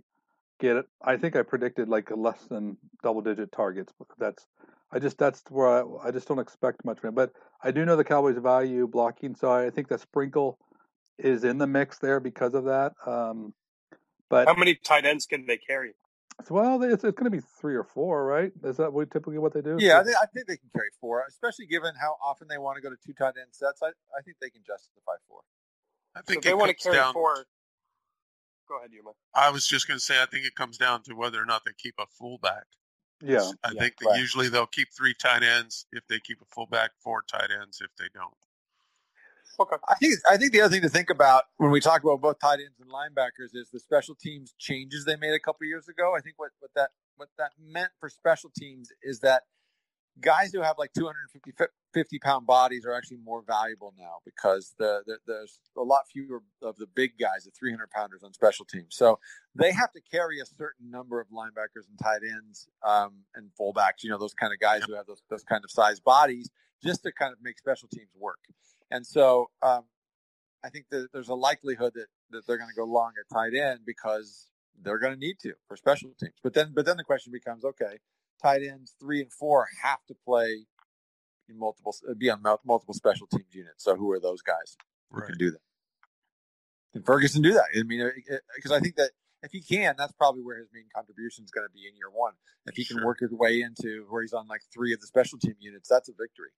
[0.60, 0.86] get it.
[1.02, 3.93] I think I predicted like less than double digit targets.
[3.97, 4.47] but That's,
[4.91, 7.15] I just, that's where I, I just don't expect much from him.
[7.15, 10.58] But I do know the Cowboys value blocking, so I think that Sprinkle
[11.17, 12.93] is in the mix there because of that.
[13.06, 13.54] Um,
[14.34, 15.93] but How many tight ends can they carry?
[16.50, 18.52] well, it's, it's going to be three or four, right?
[18.63, 19.78] Is that what typically what they do?
[19.80, 22.76] Yeah, I think, I think they can carry four, especially given how often they want
[22.78, 23.82] to go to two tight end sets.
[23.84, 25.41] I, I think they can justify four.
[26.15, 27.13] I think if they want to carry down.
[27.13, 27.46] four.
[28.67, 29.12] Go ahead, Yuma.
[29.36, 31.63] I was just going to say, I think it comes down to whether or not
[31.65, 32.65] they keep a fullback.
[33.22, 33.52] yeah.
[33.63, 34.19] I Yeah, think that right.
[34.19, 37.89] usually they'll keep three tight ends if they keep a fullback, four tight ends if
[38.00, 38.34] they don't.
[39.59, 39.75] Okay.
[39.87, 42.39] I think I think the other thing to think about when we talk about both
[42.39, 46.15] tight ends and linebackers is the special teams changes they made a couple years ago.
[46.17, 49.43] I think what, what that what that meant for special teams is that
[50.21, 51.51] guys who have like 250
[51.93, 56.41] 50 pound bodies are actually more valuable now because the, the there's a lot fewer
[56.61, 58.95] of the big guys, the 300 pounders on special teams.
[58.95, 59.19] So
[59.55, 64.03] they have to carry a certain number of linebackers and tight ends um, and fullbacks.
[64.03, 66.49] You know those kind of guys who have those those kind of size bodies
[66.83, 68.39] just to kind of make special teams work.
[68.93, 69.86] And so um,
[70.63, 73.53] I think that there's a likelihood that, that they're going to go long at tight
[73.56, 74.49] end because
[74.82, 76.36] they're going to need to for special teams.
[76.43, 77.97] But then, but then the question becomes, okay,
[78.41, 80.67] tight ends three and four have to play
[81.49, 83.84] in multiple, be on multiple special teams units.
[83.84, 84.77] So who are those guys
[85.12, 85.29] who Right.
[85.29, 85.62] can do that?
[86.93, 87.65] Can Ferguson do that?
[87.75, 88.08] I mean,
[88.56, 89.10] because I think that
[89.41, 92.12] if he can, that's probably where his main contribution is going to be in year
[92.12, 92.34] one.
[92.67, 93.06] If he can Sure.
[93.06, 96.08] work his way into where he's on like three of the special team units, that's
[96.08, 96.51] a victory.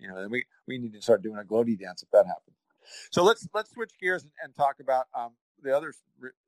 [0.00, 2.56] You know, we we need to start doing a gloaty dance if that happens.
[3.10, 5.32] So let's let's switch gears and, and talk about um,
[5.62, 5.92] the other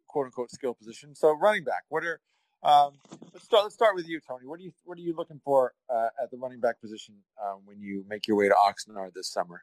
[0.09, 1.15] quote unquote skill position.
[1.15, 2.21] So running back, what are
[2.63, 2.93] um,
[3.33, 4.47] let's start let's start with you, Tony.
[4.47, 7.61] What are you what are you looking for uh, at the running back position um,
[7.65, 9.63] when you make your way to Oxnard this summer?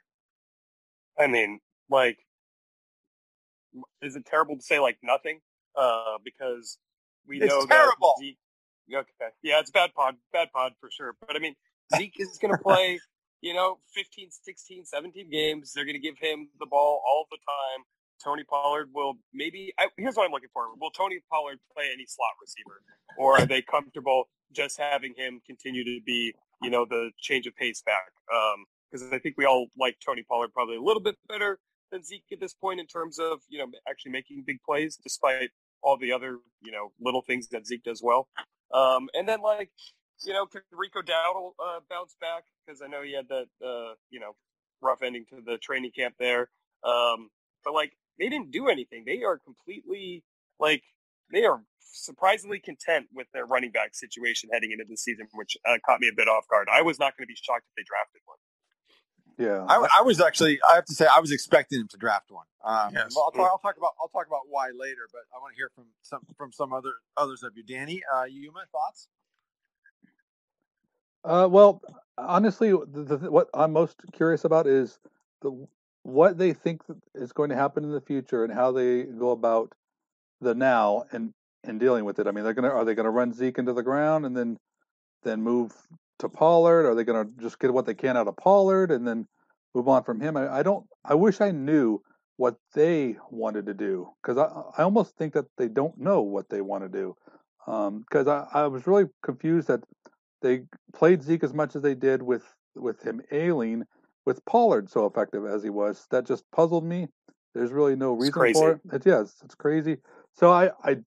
[1.17, 2.19] I mean, like,
[4.01, 5.39] is it terrible to say like nothing?
[5.75, 6.77] Uh, because
[7.27, 8.13] we know It's know terrible.
[8.17, 8.37] that Zeke.
[8.93, 11.15] Okay, yeah, it's bad pod, bad pod for sure.
[11.25, 11.55] But I mean,
[11.95, 12.99] Zeke is going to play,
[13.41, 15.73] you know, 15, 16, 17 games.
[15.73, 17.85] They're going to give him the ball all the time.
[18.23, 19.73] Tony Pollard will maybe.
[19.79, 22.81] I, here's what I'm looking for: Will Tony Pollard play any slot receiver,
[23.17, 27.55] or are they comfortable just having him continue to be, you know, the change of
[27.55, 28.11] pace back?
[28.91, 31.59] Because I think we all like Tony Pollard probably a little bit better
[31.91, 35.51] than Zeke at this point in terms of you know actually making big plays, despite
[35.81, 38.27] all the other you know little things that Zeke does well.
[38.73, 39.71] Um, and then like
[40.25, 42.43] you know, can Rico Dowdle uh, bounce back?
[42.65, 44.35] Because I know he had that uh, you know
[44.81, 46.49] rough ending to the training camp there.
[46.83, 47.29] Um,
[47.63, 49.03] but like they didn't do anything.
[49.05, 50.23] They are completely
[50.59, 50.83] like
[51.31, 55.77] they are surprisingly content with their running back situation heading into the season, which uh,
[55.85, 56.67] caught me a bit off guard.
[56.71, 58.37] I was not going to be shocked if they drafted one.
[59.39, 59.65] Yeah.
[59.69, 62.45] I, I was actually I have to say I was expecting him to draft one.
[62.63, 63.13] Um, Yes.
[63.15, 65.57] well, I'll, talk, I'll talk about I'll talk about why later, but I want to
[65.57, 67.63] hear from some from some other others of you.
[67.63, 69.07] Danny, uh, Yuma, thoughts?
[71.23, 71.81] Uh, well,
[72.17, 74.99] honestly, the, the, what I'm most curious about is
[75.41, 75.67] the
[76.03, 76.81] what they think
[77.13, 79.73] is going to happen in the future and how they go about
[80.41, 81.33] the now and
[81.65, 82.27] and dealing with it.
[82.27, 84.57] I mean, they're gonna are they gonna run Zeke into the ground and then
[85.23, 85.73] then move
[86.19, 86.85] to Pollard?
[86.85, 89.27] Are they gonna just get what they can out of Pollard and then
[89.75, 90.37] move on from him?
[90.37, 90.85] I, I don't.
[91.03, 92.01] I wish I knew
[92.37, 96.49] what they wanted to do because I I almost think that they don't know what
[96.49, 97.15] they want to do
[97.65, 99.83] because I I was really confused that
[100.41, 102.43] they played Zeke as much as they did with
[102.75, 103.85] with him ailing
[104.25, 106.07] with Pollard so effective as he was.
[106.11, 107.07] That just puzzled me.
[107.53, 108.81] There's really no reason for it.
[108.93, 109.97] It's yes, it's crazy.
[110.33, 110.97] So I I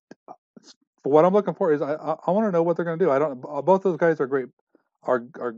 [1.03, 3.05] what I'm looking for is I I, I want to know what they're going to
[3.05, 3.11] do.
[3.11, 3.41] I don't.
[3.41, 4.47] Both those guys are great,
[5.03, 5.55] are are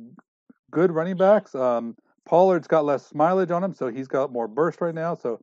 [0.72, 1.56] good running backs.
[1.56, 5.16] Um, Pollard's got less mileage on him, so he's got more burst right now.
[5.16, 5.40] So,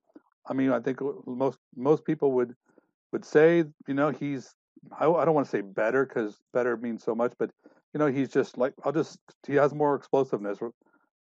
[0.47, 2.55] I mean, I think most most people would
[3.13, 4.55] would say, you know, he's
[4.99, 7.51] I, I don't want to say better because better means so much, but
[7.93, 10.59] you know, he's just like I'll just he has more explosiveness.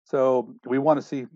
[0.04, 1.26] So we want to see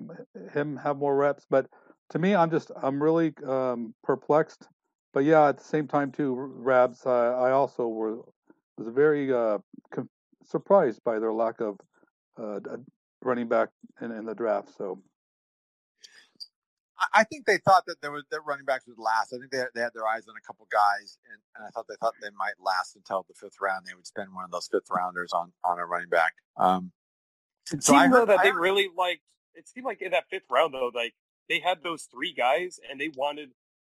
[0.53, 1.47] him have more reps.
[1.49, 1.67] But
[2.11, 4.69] to me, I'm just I'm really um, perplexed.
[5.13, 8.19] But yeah, at the same time too, Rabs, uh, I also were
[8.77, 9.59] was very uh,
[9.91, 10.11] com-
[10.45, 11.79] surprised by their lack of
[12.39, 12.61] uh,
[13.23, 13.71] running back
[14.01, 14.71] in, in the draft.
[14.77, 15.03] So
[17.13, 19.33] I think they thought that there was that running backs would last.
[19.33, 21.71] I think they had, they had their eyes on a couple guys, and, and I
[21.71, 23.87] thought they thought they might last until the fifth round.
[23.87, 26.35] They would spend one of those fifth rounders on on a running back.
[26.57, 26.93] Um,
[27.73, 29.23] It So I seemed though heard- that I they heard- really liked.
[29.55, 31.15] It seemed like in that fifth round though, like
[31.49, 33.51] they had those three guys, and they wanted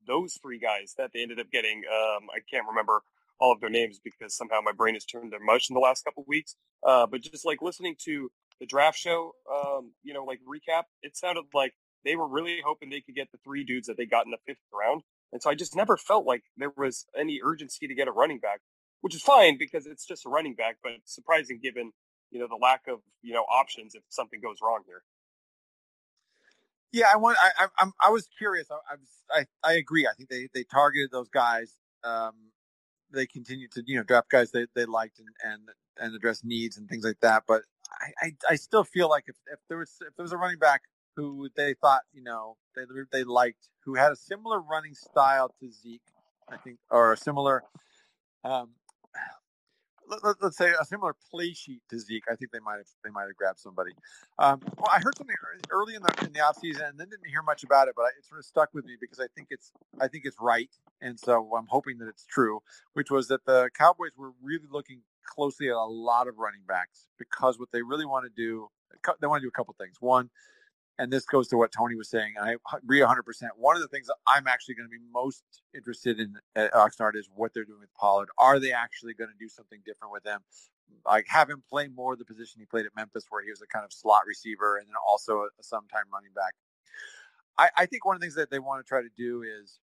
[0.07, 1.83] those three guys that they ended up getting.
[1.87, 3.03] Um, I can't remember
[3.39, 6.05] all of their names because somehow my brain has turned to mush in the last
[6.05, 6.57] couple of weeks.
[6.83, 11.17] Uh, but just like listening to the draft show, um, you know, like recap, it
[11.17, 14.25] sounded like they were really hoping they could get the three dudes that they got
[14.25, 15.03] in the fifth round.
[15.33, 18.39] And so I just never felt like there was any urgency to get a running
[18.39, 18.61] back,
[19.01, 21.93] which is fine because it's just a running back, but surprising given,
[22.31, 25.03] you know, the lack of, you know, options if something goes wrong here.
[26.93, 27.39] Yeah, I want.
[27.41, 28.67] I, I, I was curious.
[28.71, 30.09] I, I, I agree.
[30.09, 31.75] I think they, they targeted those guys.
[32.03, 32.51] Um,
[33.13, 36.77] they continued to you know draft guys they, they liked and, and and address needs
[36.77, 37.45] and things like that.
[37.47, 37.63] But
[38.01, 40.59] I, I, I still feel like if, if there was if there was a running
[40.59, 40.83] back
[41.17, 45.71] who they thought you know they they liked who had a similar running style to
[45.71, 46.03] Zeke,
[46.49, 47.65] I think, or a similar
[48.45, 48.71] um,
[50.25, 52.25] let, us say a similar play sheet to Zeke.
[52.31, 53.93] I think they might have they might have grabbed somebody.
[54.39, 55.37] Um, well, I heard something
[55.71, 58.25] early in the in the offseason and then didn't hear much about it, but it
[58.25, 60.71] sort of stuck with me because I think it's I think it's right,
[61.01, 62.61] and so I'm hoping that it's true.
[62.95, 67.07] Which was that the Cowboys were really looking closely at a lot of running backs
[67.19, 68.69] because what they really want to do
[69.21, 69.97] they want to do a couple things.
[70.01, 70.31] One,
[71.01, 72.35] and this goes to what Tony was saying.
[72.41, 73.15] I agree 100%.
[73.57, 75.43] One of the things I'm actually going to be most
[75.75, 78.29] interested in uh, at Oxnard is what they're doing with Pollard.
[78.39, 80.41] Are they actually going to do something different with him?
[81.07, 83.67] Like have him play more the position he played at Memphis, where he was a
[83.67, 86.53] kind of slot receiver and then also a, a sometime running back.
[87.57, 89.81] I, I think one of the things that they want to try to do is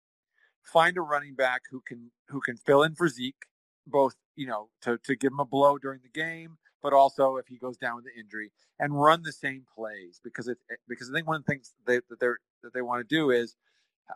[0.63, 3.47] find a running back who can who can fill in for Zeke,
[3.85, 7.47] both you know to to give him a blow during the game, but also if
[7.47, 11.13] he goes down with the injury and run the same plays because it because I
[11.13, 12.27] think one of the things they, that they
[12.63, 13.55] that they want to do is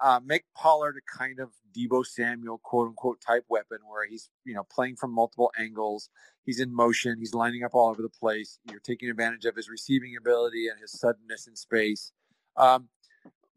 [0.01, 4.53] uh, make Pollard a kind of Deebo Samuel quote unquote type weapon where he's you
[4.53, 6.09] know playing from multiple angles,
[6.43, 8.59] he's in motion, he's lining up all over the place.
[8.69, 12.11] You're taking advantage of his receiving ability and his suddenness in space.
[12.57, 12.89] Um,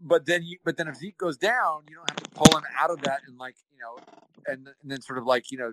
[0.01, 2.65] but then you, but then if Zeke goes down, you don't have to pull him
[2.79, 3.99] out of that and like you know,
[4.47, 5.73] and, and then sort of like you know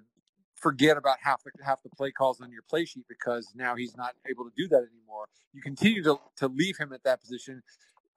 [0.66, 3.96] forget about half the half the play calls on your play sheet because now he's
[3.96, 5.28] not able to do that anymore.
[5.54, 7.62] You continue to to leave him at that position,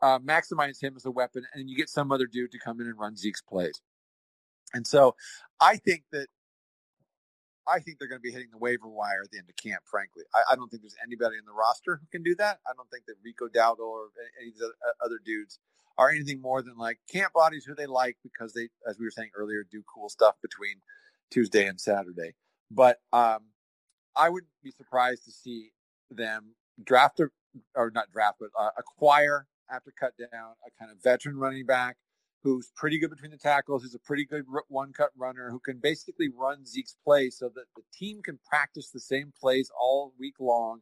[0.00, 2.86] uh, maximize him as a weapon, and you get some other dude to come in
[2.86, 3.82] and run Zeke's plays.
[4.72, 5.14] And so,
[5.60, 6.28] I think that
[7.68, 9.82] I think they're going to be hitting the waiver wire at the end of camp.
[9.84, 12.60] Frankly, I, I, don't think there's anybody in the roster who can do that.
[12.66, 14.08] I don't think that Rico Dowdle or
[14.40, 14.72] any of the
[15.04, 15.58] other dudes
[15.98, 19.10] are anything more than like camp bodies who they like because they, as we were
[19.10, 20.80] saying earlier, do cool stuff between
[21.30, 22.34] Tuesday and Saturday.
[22.70, 23.46] But um,
[24.16, 25.72] I wouldn't be surprised to see
[26.10, 27.28] them draft a,
[27.74, 31.96] or not draft, but uh, acquire after cut down a kind of veteran running back
[32.42, 35.78] who's pretty good between the tackles, who's a pretty good one cut runner, who can
[35.78, 40.36] basically run Zeke's play so that the team can practice the same plays all week
[40.38, 40.80] long.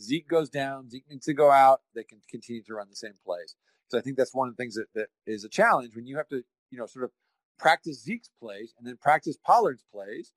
[0.00, 3.14] Zeke goes down, Zeke needs to go out, they can continue to run the same
[3.24, 3.54] plays.
[3.88, 6.16] So I think that's one of the things that, that is a challenge when you
[6.16, 7.10] have to, you know, sort of
[7.58, 10.32] practice Zeke's plays and then practice Pollard's plays,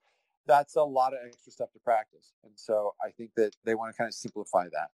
[0.45, 2.34] that's a lot of extra stuff to practice.
[2.43, 4.89] And so I think that they want to kind of simplify that.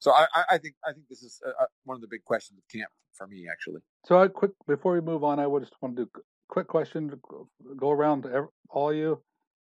[0.00, 2.58] So I, I think I think this is a, a, one of the big questions
[2.58, 3.82] of camp for me, actually.
[4.04, 6.66] So I quick before we move on, I would just want to do a quick
[6.66, 7.46] question to
[7.76, 9.22] go around to all you.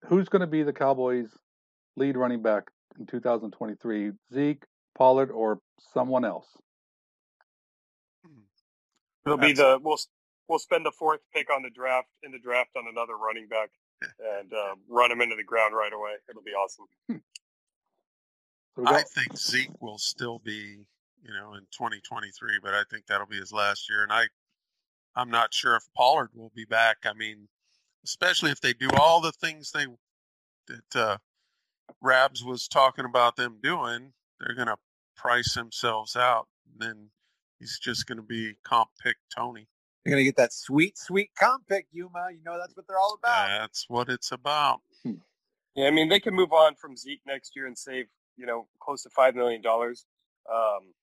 [0.07, 1.29] Who's going to be the Cowboys'
[1.97, 2.63] lead running back
[2.97, 4.11] in 2023?
[4.33, 4.63] Zeke,
[4.97, 5.59] Pollard, or
[5.93, 6.47] someone else?
[9.25, 9.99] It'll be the we'll
[10.51, 13.69] we'll spend the fourth pick on the draft in the draft on another running back
[14.01, 16.11] and um, run him into the ground right away.
[16.29, 16.87] It'll be awesome.
[18.85, 20.85] I think Zeke will still be,
[21.23, 24.03] you know, in 2023, but I think that'll be his last year.
[24.03, 24.25] And I,
[25.15, 26.97] I'm not sure if Pollard will be back.
[27.05, 27.47] I mean,
[28.03, 29.85] especially if they do all the things they
[30.67, 31.17] that uh,
[32.01, 34.77] Rabs was talking about them doing, they're going to
[35.15, 36.47] price themselves out.
[36.65, 37.09] And then
[37.59, 39.67] he's just going to be comp pick Tony.
[40.05, 42.29] You're gonna get that sweet, sweet comp pick, Yuma.
[42.31, 43.47] You know that's what they're all about.
[43.47, 44.81] That's what it's about.
[45.03, 45.13] Hmm.
[45.75, 48.67] Yeah, I mean they can move on from Zeke next year and save you know
[48.81, 50.05] close to five million dollars.
[50.51, 50.93] Um,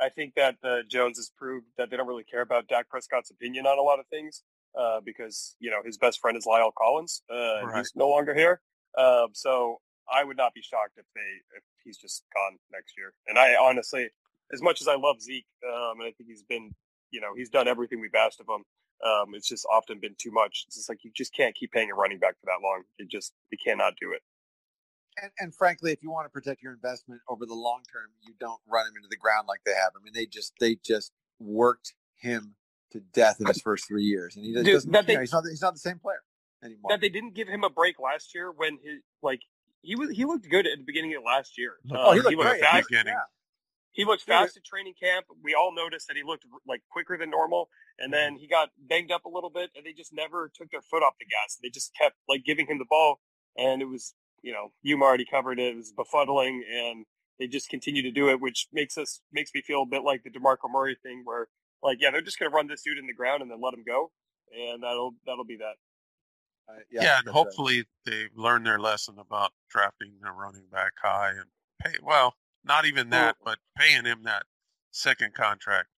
[0.00, 3.30] I think that uh, Jones has proved that they don't really care about Dak Prescott's
[3.30, 4.42] opinion on a lot of things
[4.78, 7.22] uh, because you know his best friend is La'el Collins.
[7.30, 7.78] Uh, right.
[7.78, 8.60] He's no longer here,
[8.96, 9.80] um, so
[10.12, 13.12] I would not be shocked if they if he's just gone next year.
[13.26, 14.08] And I honestly,
[14.52, 16.74] as much as I love Zeke, um, and I think he's been
[17.14, 18.64] you know, he's done everything we've asked of him.
[19.04, 20.64] Um, it's just often been too much.
[20.66, 22.82] It's just like you just can't keep paying a running back for that long.
[22.98, 24.22] You just you cannot do it.
[25.22, 28.34] And, and, frankly, if you want to protect your investment over the long term, you
[28.40, 29.92] don't run him into the ground like they have.
[29.96, 32.56] I mean, they just they just worked him
[32.90, 34.90] to death in his first three years, and he Dude, doesn't.
[34.90, 36.22] That they, you know, he's not he's not the same player
[36.64, 36.90] anymore.
[36.90, 39.42] That they didn't give him a break last year when his like
[39.82, 41.74] he was he looked good at the beginning of last year.
[41.92, 42.60] Oh, he looked he great.
[42.60, 43.02] Fast, yeah.
[43.94, 45.26] He looked fast at training camp.
[45.42, 47.68] We all noticed that he looked like quicker than normal.
[47.98, 48.40] And then mm-hmm.
[48.40, 51.14] he got banged up a little bit, and they just never took their foot off
[51.20, 51.58] the gas.
[51.62, 53.20] They just kept like giving him the ball,
[53.56, 55.74] and it was you know you already covered it.
[55.74, 57.06] It was befuddling, and
[57.38, 60.24] they just continue to do it, which makes us makes me feel a bit like
[60.24, 61.46] the DeMarco Murray thing, where
[61.82, 63.74] like yeah, they're just going to run this dude in the ground and then let
[63.74, 64.10] him go,
[64.52, 65.74] and that'll that'll be that.
[66.68, 67.86] Uh, yeah, yeah, and hopefully right.
[68.06, 71.44] they've learned their lesson about drafting the running back high and
[71.80, 71.98] pay.
[72.02, 72.34] Well,
[72.64, 74.44] not even that, but paying him that
[74.90, 75.88] second contract.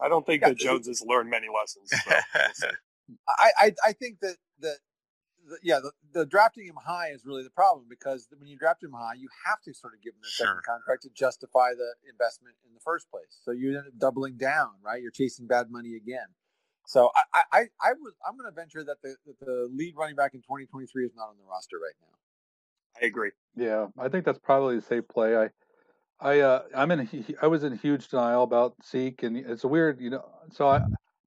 [0.00, 1.90] I don't think yeah, that Jones has learned many lessons.
[1.90, 2.66] So
[3.28, 4.78] I, I, I think that that
[5.48, 8.82] the, yeah, the, the, drafting him high is really the problem because when you draft
[8.82, 10.46] him high, you have to sort of give him a sure.
[10.46, 13.40] second contract to justify the investment in the first place.
[13.42, 15.02] So you end up doubling down, right?
[15.02, 16.26] You're chasing bad money again.
[16.86, 20.16] So I, I, I was, I'm going to venture that the, that the lead running
[20.16, 22.12] back in 2023 is not on the roster right now.
[23.00, 23.30] I agree.
[23.56, 25.36] Yeah, I think that's probably the safe play.
[25.36, 25.48] I,
[26.22, 30.10] I, uh, I'm in, I was in huge denial about Zeke, and it's weird, you
[30.10, 30.24] know.
[30.52, 30.82] So I,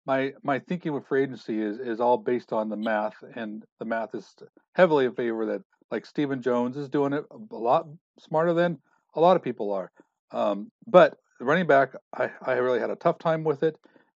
[0.05, 3.85] my my thinking with free agency is is all based on the math, and the
[3.85, 4.35] math is
[4.75, 7.87] heavily in favor that like Stephen Jones is doing it a lot
[8.19, 8.77] smarter than
[9.15, 9.91] a lot of people are.
[10.31, 13.77] Um, but running back, I, I really had a tough time with it.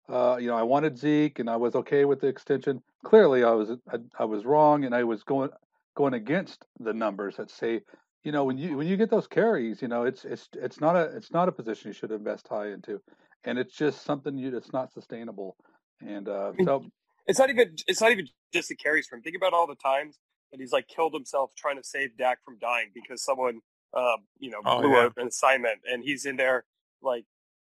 [0.09, 2.83] Uh, you know, I wanted Zeke, and I was okay with the extension.
[3.05, 5.51] Clearly, I was I, I was wrong, and I was going
[5.95, 7.81] going against the numbers that say,
[8.25, 10.97] you know, when you when you get those carries, you know, it's it's it's not
[10.97, 13.01] a it's not a position you should invest high into,
[13.45, 15.57] and it's just something you that's not sustainable.
[16.01, 16.87] And uh, so
[17.27, 19.21] it's not even it's not even just the carries from.
[19.21, 20.19] Think about all the times
[20.51, 23.61] that he's like killed himself trying to save Dak from dying because someone
[23.93, 25.11] uh, you know oh, blew yeah.
[25.19, 26.65] an assignment and he's in there
[27.03, 27.27] like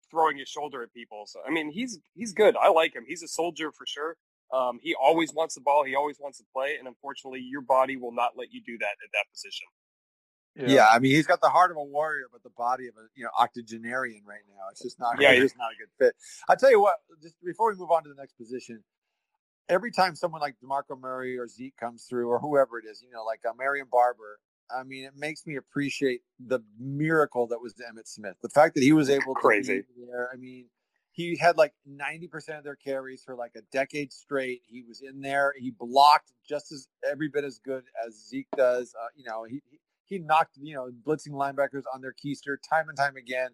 [0.09, 1.25] throwing his shoulder at people.
[1.27, 2.55] So I mean he's he's good.
[2.59, 3.03] I like him.
[3.07, 4.17] He's a soldier for sure.
[4.51, 5.83] Um, he always wants the ball.
[5.83, 8.95] He always wants to play, and unfortunately, your body will not let you do that
[9.03, 9.67] at that position.
[10.57, 10.67] Yeah.
[10.67, 10.87] yeah.
[10.91, 13.23] I mean, he's got the heart of a warrior, but the body of a you
[13.23, 14.63] know octogenarian right now.
[14.71, 15.21] It's just not.
[15.21, 16.15] Yeah, he's not a good fit.
[16.49, 16.95] I tell you what.
[17.21, 18.83] Just before we move on to the next position,
[19.69, 23.11] every time someone like DeMarco Murray or Zeke comes through, or whoever it is, you
[23.11, 24.39] know, like uh, Marion Barber.
[24.69, 28.35] I mean, it makes me appreciate the miracle that was Emmitt Smith.
[28.41, 30.29] The fact that he was able to crazy there.
[30.33, 30.65] I mean,
[31.17, 34.61] he had like 90% of their carries for like a decade straight.
[34.67, 35.53] He was in there.
[35.57, 38.93] He blocked just as every bit as good as Zeke does.
[38.93, 39.79] Uh, you know, he, he
[40.11, 43.51] knocked you know blitzing linebackers on their keister time and time again.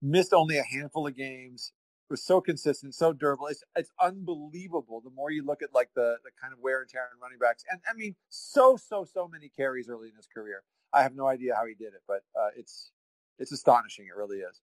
[0.00, 1.72] Missed only a handful of games.
[2.10, 3.48] Was so consistent, so durable.
[3.48, 5.02] It's it's unbelievable.
[5.02, 7.38] The more you look at like the the kind of wear and tear on running
[7.38, 10.62] backs, and I mean, so so so many carries early in his career.
[10.92, 12.92] I have no idea how he did it, but uh, it's
[13.38, 14.06] it's astonishing.
[14.06, 14.60] It really is.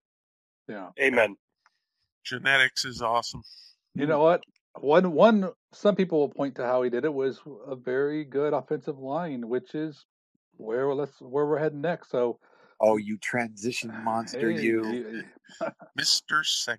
[0.68, 0.88] Yeah.
[1.00, 1.36] Amen.
[2.24, 3.42] Genetics is awesome.
[3.94, 4.42] You know what?
[4.78, 8.52] One one some people will point to how he did it was a very good
[8.52, 10.04] offensive line, which is
[10.58, 12.10] where let's where we're heading next.
[12.10, 12.38] So,
[12.80, 15.24] oh, you transition monster, hey, you,
[15.96, 16.78] Mister Segue.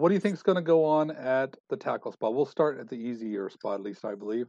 [0.00, 2.34] What do you think is going to go on at the tackle spot?
[2.34, 4.46] We'll start at the easier spot, at least I believe.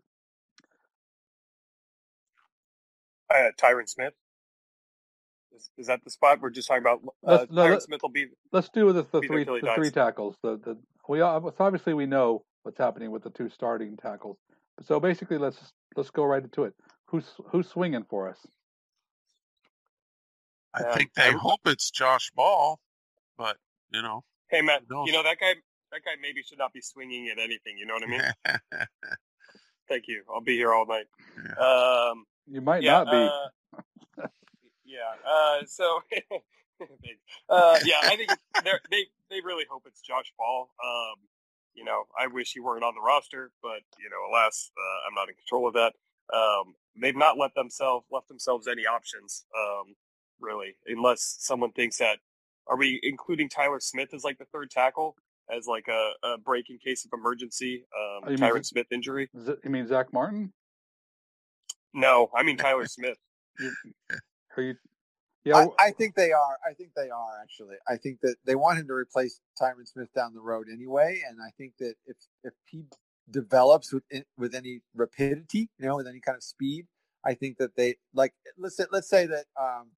[3.30, 4.14] Uh, Tyron Smith.
[5.54, 7.02] Is, is, that the spot we're just talking about?
[7.26, 8.28] Uh, no, Tyron Smith will be.
[8.54, 10.38] Let's do the, the three the three tackles.
[10.42, 10.78] The the
[11.10, 14.38] we obviously we know what's happening with the two starting tackles.
[14.84, 16.74] So basically, let's let's go right into it.
[17.08, 18.40] Who's who's swinging for us?
[20.74, 22.80] I um, think they hope it's Josh Ball,
[23.38, 23.58] but
[23.92, 24.24] you know.
[24.52, 25.54] Hey Matt, you know that guy.
[25.92, 27.78] That guy maybe should not be swinging at anything.
[27.78, 28.22] You know what I mean?
[29.90, 30.24] Thank you.
[30.34, 31.06] I'll be here all night.
[31.38, 32.12] Yeah.
[32.12, 33.30] Um, you might yeah, not be.
[34.22, 34.28] Uh,
[34.86, 35.30] yeah.
[35.30, 36.02] Uh, so.
[37.50, 38.32] uh, yeah, I think
[38.90, 40.70] they they really hope it's Josh Ball.
[40.84, 41.16] Um,
[41.74, 45.16] you know, I wish he weren't on the roster, but you know, alas, uh, I'm
[45.16, 45.94] not in control of that.
[46.34, 49.96] Um, they've not let themselves left themselves any options, um,
[50.40, 52.20] really, unless someone thinks that.
[52.72, 55.18] Are we including Tyler Smith as like the third tackle
[55.54, 57.84] as like a, a break in case of emergency?
[57.94, 59.30] Um, Tyron Smith injury.
[59.36, 60.54] You mean Zack Martin?
[61.94, 63.18] No, I mean Tyler Smith.
[64.56, 64.76] Are you?
[65.44, 66.58] Yeah, I, I, think they are.
[66.66, 67.76] I think they are actually.
[67.90, 71.40] I think that they want him to replace Tyron Smith down the road anyway, and
[71.42, 72.86] I think that if if he
[73.30, 74.04] develops with
[74.38, 76.86] with any rapidity, you know, with any kind of speed,
[77.26, 79.90] I think that they like let's say, let's say that um,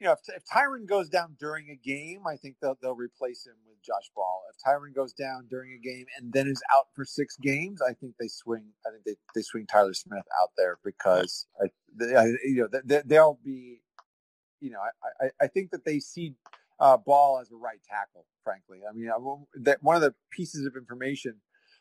[0.00, 3.46] you know if, if Tyron goes down during a game, I think they'll they'll replace
[3.46, 4.42] him with Josh Ball.
[4.50, 7.92] If Tyron goes down during a game and then is out for six games, I
[7.94, 8.64] think they swing.
[8.86, 12.80] I think they, they swing Tyler Smith out there because I, they, I you know
[12.84, 13.80] they, they'll be
[14.60, 16.34] you know I, I, I think that they see
[16.80, 18.26] uh, Ball as a right tackle.
[18.44, 19.16] Frankly, I mean I,
[19.62, 21.36] that one of the pieces of information,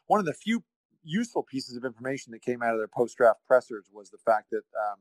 [0.08, 0.64] one of the few
[1.04, 4.50] useful pieces of information that came out of their post draft pressers was the fact
[4.52, 4.98] that um,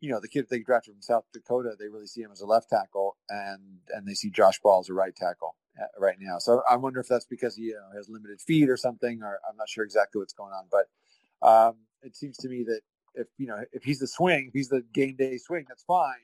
[0.00, 2.46] you know the kid they drafted from South Dakota, they really see him as a
[2.46, 6.38] left tackle, and and they see Josh Ball as a right tackle uh, right now.
[6.38, 9.40] So I wonder if that's because he you know, has limited feet or something, or
[9.48, 10.66] I'm not sure exactly what's going on.
[10.70, 12.80] But um, it seems to me that
[13.14, 16.14] if you know if he's the swing, if he's the game day swing, that's fine.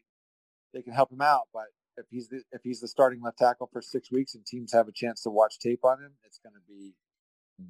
[0.72, 1.66] They can help him out, but
[1.96, 4.88] if he's the if he's the starting left tackle for six weeks and teams have
[4.88, 6.94] a chance to watch tape on him, it's going to be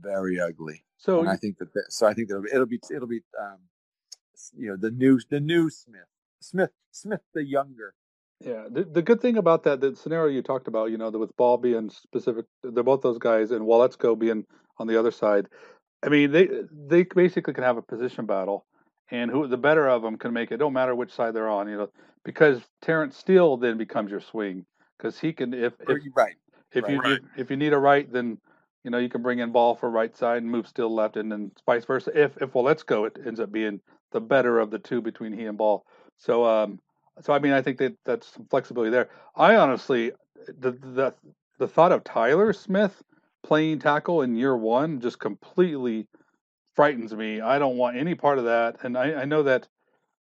[0.00, 0.84] very ugly.
[0.98, 3.58] So and I think that, so I think that it'll be it'll be um,
[4.56, 6.08] you know the new the new Smith
[6.40, 7.94] Smith Smith the younger.
[8.40, 11.36] Yeah, the, the good thing about that the scenario you talked about, you know, with
[11.36, 14.46] Ball being specific, they're both those guys, and Waletzko being
[14.78, 15.46] on the other side.
[16.02, 18.64] I mean, they they basically can have a position battle,
[19.10, 20.56] and who the better of them can make it.
[20.56, 21.90] Don't matter which side they're on, you know,
[22.24, 24.64] because Terence Steele then becomes your swing
[24.96, 26.34] because he can if if right
[26.72, 26.92] if right.
[26.92, 27.20] you right.
[27.36, 28.38] if you need a right, then
[28.84, 31.30] you know you can bring in Ball for right side and move still left, and
[31.30, 32.10] then vice versa.
[32.14, 33.06] If if Waletzko.
[33.06, 33.80] it ends up being
[34.12, 35.84] the better of the two between he and Ball.
[36.16, 36.80] So um,
[37.20, 39.08] so I mean, I think that that's some flexibility there.
[39.36, 40.12] I honestly,
[40.46, 41.14] the the
[41.58, 43.02] the thought of Tyler Smith
[43.42, 46.06] playing tackle in year one just completely
[46.74, 47.40] frightens me.
[47.40, 49.68] I don't want any part of that, and I, I know that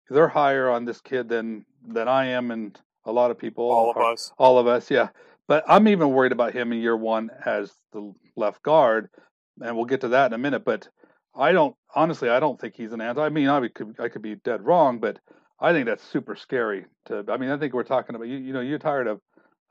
[0.09, 3.91] they're higher on this kid than than I am, and a lot of people, all
[3.91, 5.09] of us, all of us, yeah.
[5.47, 9.09] But I'm even worried about him in year one as the left guard,
[9.61, 10.63] and we'll get to that in a minute.
[10.63, 10.87] But
[11.35, 13.21] I don't honestly, I don't think he's an answer.
[13.21, 15.19] I mean, I could I could be dead wrong, but
[15.59, 16.85] I think that's super scary.
[17.05, 18.37] To I mean, I think we're talking about you.
[18.37, 19.21] You know, you're tired of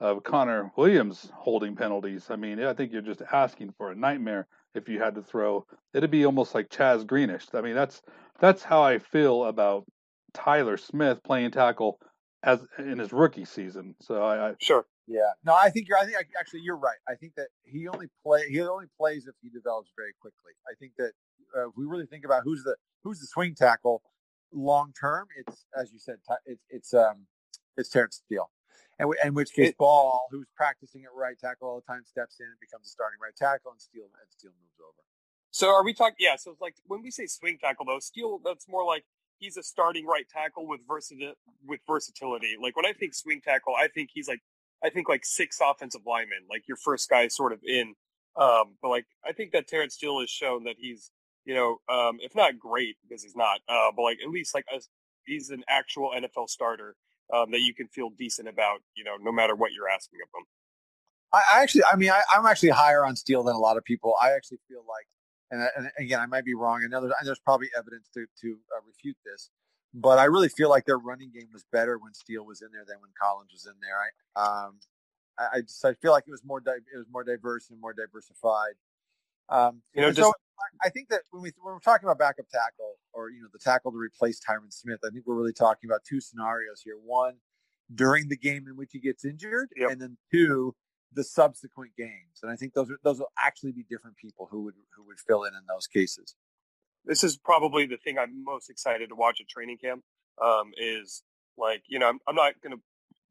[0.01, 2.27] of Connor Williams holding penalties.
[2.31, 5.67] I mean, I think you're just asking for a nightmare if you had to throw.
[5.95, 7.47] It'd be almost like Chaz Greenish.
[7.55, 8.03] I mean, that's
[8.39, 9.85] that's how I feel about
[10.35, 11.99] Tyler Smith playing tackle
[12.43, 13.95] as in his rookie season.
[14.01, 14.85] So I, I sure.
[15.07, 15.31] Yeah.
[15.45, 15.99] No, I think you're.
[15.99, 16.99] I think actually you're right.
[17.09, 18.49] I think that he only play.
[18.49, 20.53] He only plays if he develops very quickly.
[20.69, 21.13] I think that
[21.57, 24.03] uh, if we really think about who's the who's the swing tackle,
[24.53, 27.27] long term, it's as you said, it's it's um
[27.77, 28.51] it's Terence Steele,
[28.99, 32.41] and in which case it, Ball, who's practicing at right tackle all the time, steps
[32.41, 35.03] in and becomes a starting right tackle, and Steele and Steele moves over.
[35.53, 36.17] So are we talking?
[36.19, 36.37] Yeah.
[36.37, 39.05] So it's like when we say swing tackle, though, Steele, that's more like
[39.39, 41.39] he's a starting right tackle with versatility.
[41.65, 44.41] With versatility, like when I think swing tackle, I think he's like
[44.85, 47.95] I think like six offensive linemen, like your first guy sort of in.
[48.37, 51.11] Um, but like I think that Terence Steele has shown that he's
[51.47, 54.67] you know, um, if not great because he's not, uh, but like at least like
[54.75, 54.81] a,
[55.25, 56.97] he's an actual NFL starter
[57.33, 60.41] um, that you can feel decent about, you know, no matter what you're asking of
[60.41, 60.47] him.
[61.33, 63.85] I, I actually, I mean, I, am actually higher on Steele than a lot of
[63.85, 64.15] people.
[64.21, 65.07] I actually feel like,
[65.51, 66.85] and, and again, I might be wrong.
[66.91, 69.51] Know there's, there's probably evidence to to uh, refute this,
[69.97, 72.85] but I really feel like their running game was better when Steele was in there
[72.87, 73.97] than when Collins was in there.
[73.97, 74.79] I, um,
[75.39, 77.81] I, I just I feel like it was more di- it was more diverse and
[77.81, 78.75] more diversified.
[79.49, 80.33] Um, you know, just so
[80.85, 83.59] I think that when we when we're talking about backup tackle or you know the
[83.59, 86.97] tackle to replace Tyron Smith, I think we're really talking about two scenarios here.
[87.03, 87.37] One,
[87.95, 89.91] during the game in which he gets injured, yep.
[89.91, 90.75] and then two,
[91.15, 92.41] the subsequent games.
[92.43, 95.21] And I think those are those will actually be different people who would who would
[95.21, 96.35] fill in in those cases.
[97.07, 100.03] This is probably the thing I'm most excited to watch at training camp.
[100.43, 101.23] Um, is
[101.57, 102.83] like you know I'm, I'm not going to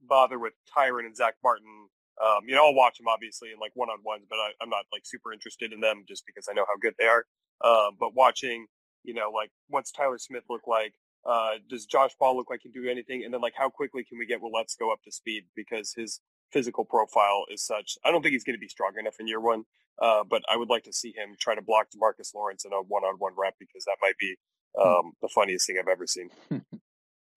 [0.01, 1.89] bother with Tyron and Zack Martin
[2.21, 4.69] um, you know, I'll watch them obviously in like one on ones, but I, am
[4.69, 7.25] not like super interested in them just because I know how good they are.
[7.63, 8.67] Um, but watching,
[9.03, 10.93] you know, like what's Tyler Smith look like?
[11.25, 13.23] Uh, does Josh Ball look like he can do anything?
[13.25, 16.21] And then like how quickly can we get Waletzko up to speed because his
[16.51, 17.97] physical profile is such.
[18.05, 19.63] I don't think he's going to be strong enough in year one,
[20.01, 22.81] uh, but I would like to see him try to block DeMarcus Lawrence in a
[22.81, 24.35] one on one rep because that might be
[24.75, 24.87] hmm.
[24.87, 26.29] um, the funniest thing I've ever seen.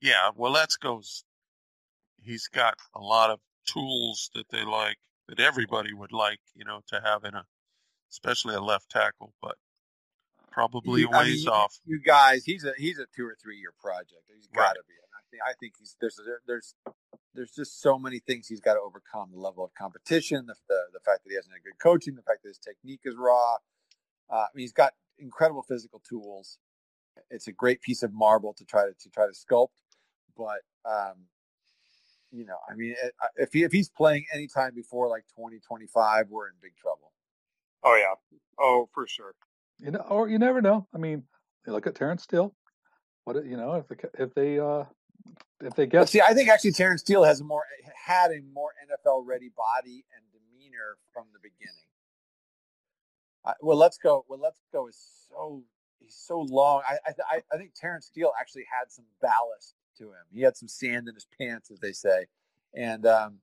[0.00, 1.24] yeah, Waletzko's
[2.22, 4.96] he's got a lot of tools that they like
[5.28, 7.44] that everybody would like, you know, to have in a,
[8.10, 9.56] especially a left tackle, but
[10.50, 11.78] probably a ways I mean, off.
[11.84, 14.22] You guys, he's a he's a two or three year project.
[14.34, 14.86] He's got to right.
[14.88, 14.94] be.
[15.32, 16.74] And I think I think he's there's there's
[17.34, 19.30] there's just so many things he's got to overcome.
[19.32, 22.22] The level of competition, the the, the fact that he hasn't had good coaching, the
[22.22, 23.56] fact that his technique is raw.
[24.30, 26.58] Uh, I mean, he's got incredible physical tools,
[27.30, 29.68] it's a great piece of marble to try to to try to sculpt,
[30.36, 31.26] but um,
[32.30, 36.48] you know, I mean, eh, if he if he's playing anytime before like 2025, we're
[36.48, 37.12] in big trouble.
[37.82, 39.34] Oh yeah, oh for sure.
[39.78, 40.86] You know, or you never know.
[40.94, 41.24] I mean,
[41.66, 42.54] you look at Terence Steele.
[43.24, 44.84] What you know, if they, if they uh
[45.60, 47.64] if they get see, I think actually Terence Steele has a more
[48.06, 51.74] had a more NFL ready body and demeanor from the beginning.
[53.44, 54.22] Uh, Waletzko.
[54.28, 54.98] Well, let's go is
[55.28, 55.62] so
[55.98, 56.82] he's so long.
[56.88, 60.24] I I I think Terence Steele actually had some ballast to him.
[60.32, 62.26] He had some sand in his pants, as they say,
[62.74, 63.38] and um,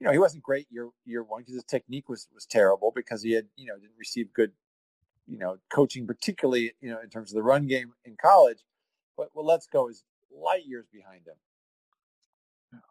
[0.00, 3.22] you know he wasn't great year year one because his technique was was terrible because
[3.22, 4.52] he had you know didn't receive good
[5.26, 8.58] you know coaching, particularly you know in terms of the run game in college.
[9.16, 10.04] But Waletzko is
[10.34, 11.34] light years behind him.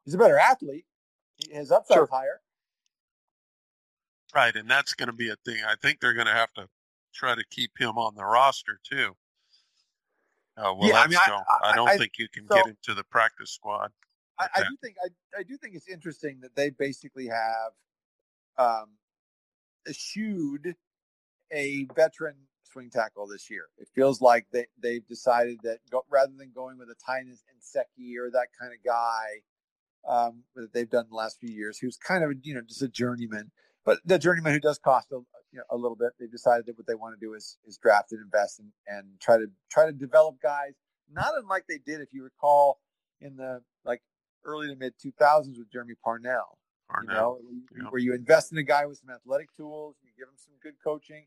[0.05, 0.85] He's a better athlete.
[1.49, 2.09] His upside sure.
[2.11, 2.41] higher.
[4.33, 5.61] Right, and that's going to be a thing.
[5.65, 6.67] I think they're going to have to
[7.13, 9.15] try to keep him on the roster too.
[10.57, 12.81] Uh, well, yeah, I, mean, I, I, I, don't I, think you can so, get
[12.83, 13.91] to the practice squad.
[14.39, 17.71] I, do think I, I do think it's interesting that they basically have
[18.57, 18.89] um,
[19.87, 20.75] eschewed
[21.51, 22.35] a veteran
[22.71, 23.65] swing tackle this year.
[23.77, 28.17] It feels like they they've decided that go, rather than going with a Tynan Nsekhe
[28.17, 29.41] or that kind of guy
[30.07, 32.87] um, that they've done the last few years, who's kind of you know just a
[32.87, 33.51] journeyman,
[33.85, 35.19] but the journeyman who does cost a,
[35.51, 36.11] you know, a little bit.
[36.19, 39.19] They've decided that what they want to do is is draft and invest and, and
[39.19, 40.73] try to try to develop guys,
[41.11, 42.79] not unlike they did, if you recall,
[43.19, 44.01] in the like
[44.45, 46.57] early to mid 2000s with Jermey Parnell.
[46.89, 47.39] Parnell.
[47.41, 47.91] You know, yep.
[47.91, 50.75] where you invest in a guy with some athletic tools, you give him some good
[50.83, 51.25] coaching.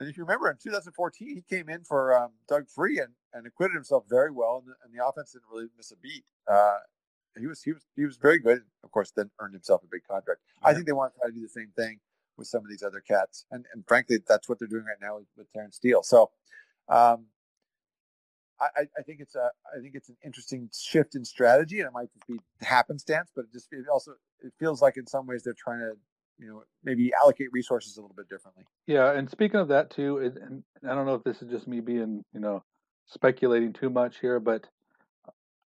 [0.00, 3.46] And if you remember, in 2014, he came in for um, Doug Free and, and
[3.46, 6.24] acquitted himself very well, and the, and the offense didn't really miss a beat.
[6.50, 6.78] Uh,
[7.38, 8.62] he was he was he was very good.
[8.82, 10.40] Of course, then earned himself a big contract.
[10.62, 10.68] Yeah.
[10.68, 11.98] I think they want to try to do the same thing
[12.36, 13.46] with some of these other cats.
[13.50, 16.02] And, and frankly, that's what they're doing right now with, with Terence Steele.
[16.02, 16.30] So,
[16.88, 17.26] um,
[18.60, 21.92] I, I, think it's a I think it's an interesting shift in strategy, and it
[21.92, 25.42] might just be happenstance, but it just it also it feels like in some ways
[25.42, 25.94] they're trying to
[26.38, 28.64] you know maybe allocate resources a little bit differently.
[28.86, 31.66] Yeah, and speaking of that too, it, and I don't know if this is just
[31.66, 32.62] me being you know
[33.06, 34.66] speculating too much here, but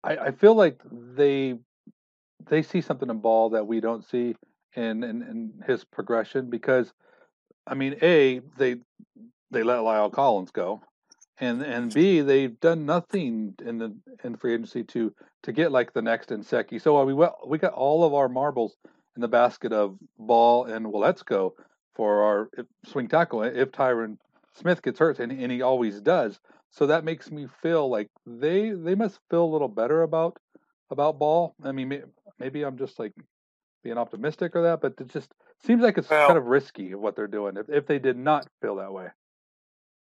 [0.03, 1.55] I, I feel like they
[2.47, 4.35] they see something in ball that we don't see,
[4.75, 6.93] in, in, in his progression because,
[7.65, 8.75] I mean, a they
[9.51, 10.81] they let La'el Collins go,
[11.39, 15.13] and and b they've done nothing in the in free agency to
[15.43, 16.81] to get like the next Nsekhe.
[16.81, 18.75] So we well, we got all of our marbles
[19.15, 21.51] in the basket of Ball and Waletzko
[21.95, 22.49] for our
[22.85, 24.17] swing tackle if Tyron
[24.53, 26.39] Smith gets hurt, and, and he always does.
[26.71, 30.37] So that makes me feel like they they must feel a little better about
[30.89, 31.55] about Ball.
[31.63, 32.03] I mean,
[32.39, 33.13] maybe I'm just like
[33.83, 35.31] being optimistic or that, but it just
[35.65, 38.17] seems like it's well, kind of risky of what they're doing if, if they did
[38.17, 39.07] not feel that way.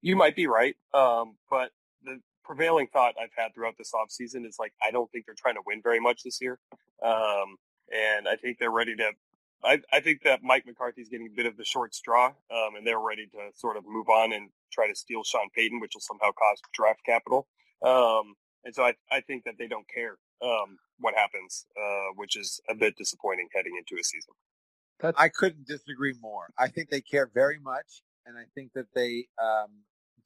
[0.02, 1.70] You might be right, um, but
[2.04, 5.56] the prevailing thought I've had throughout this offseason is like I don't think they're trying
[5.56, 6.58] to win very much this year,
[7.02, 7.56] um,
[7.90, 9.12] and I think they're ready to.
[9.62, 12.86] I, I think that Mike McCarthy's getting a bit of the short straw, um, and
[12.86, 16.00] they're ready to sort of move on and try to steal Sean Payton, which will
[16.00, 17.46] somehow cost draft capital.
[17.84, 22.36] Um, and so I, I think that they don't care um, what happens, uh, which
[22.36, 24.32] is a bit disappointing heading into a season.
[24.98, 25.18] That's...
[25.18, 26.48] I couldn't disagree more.
[26.58, 29.70] I think they care very much, and I think that they um,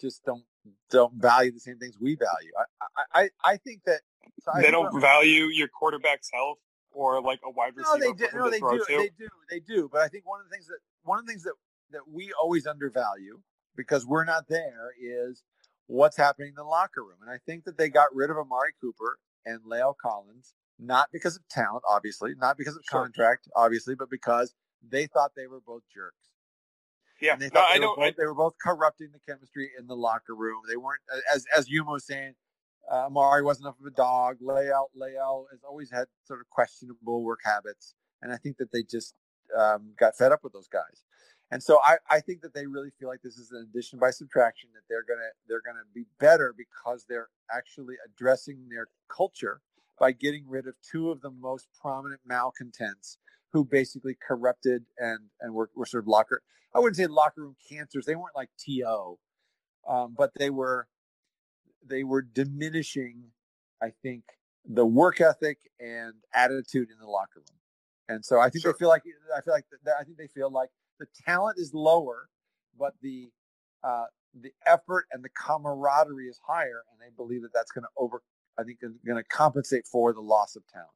[0.01, 0.45] just don't
[0.91, 2.53] don't value the same things we value.
[2.59, 4.01] I I, I think that
[4.41, 6.59] so they don't value your quarterback's health
[6.95, 7.99] or like a wide receiver.
[7.99, 8.39] No, they do.
[8.39, 8.79] No, they do.
[8.79, 8.97] To.
[8.97, 9.29] They do.
[9.51, 9.89] They do.
[9.93, 11.55] But I think one of the things that one of the things that
[11.91, 13.41] that we always undervalue
[13.77, 15.43] because we're not there is
[15.87, 17.19] what's happening in the locker room.
[17.21, 21.37] And I think that they got rid of Amari Cooper and La'el Collins, not because
[21.37, 23.03] of talent, obviously, not because of sure.
[23.03, 24.55] contract, obviously, but because
[24.87, 26.31] they thought they were both jerks.
[27.21, 27.97] Yeah, and they, no, they I don't.
[27.97, 28.15] Both, I...
[28.17, 30.63] They were both corrupting the chemistry in the locker room.
[30.69, 31.01] They weren't,
[31.33, 32.35] as as Yuma was saying,
[32.91, 34.39] uh, Amari wasn't enough of a dog.
[34.43, 38.83] La'el, La'el has always had sort of questionable work habits, and I think that they
[38.83, 39.15] just
[39.59, 41.03] um, got fed up with those guys.
[41.51, 44.11] And so I, I think that they really feel like this is an addition by
[44.11, 49.61] subtraction that they're gonna they're gonna be better because they're actually addressing their culture
[49.99, 53.19] by getting rid of two of the most prominent malcontents
[53.53, 56.43] who basically corrupted and and were, were sort of locker
[56.75, 58.05] I wouldn't say locker room cancers.
[58.05, 59.17] They weren't like TO,
[59.89, 60.89] um, but they were
[61.87, 63.25] they were diminishing,
[63.83, 64.25] I think,
[64.67, 67.59] the work ethic and attitude in the locker room.
[68.09, 68.73] And so I think sure.
[68.73, 69.03] they feel like
[69.37, 69.65] I feel like
[69.99, 72.29] I think they feel like the talent is lower,
[72.79, 73.31] but the
[73.83, 74.05] uh,
[74.41, 78.23] the effort and the camaraderie is higher, and they believe that that's going to over.
[78.59, 80.89] I think going to compensate for the loss of talent.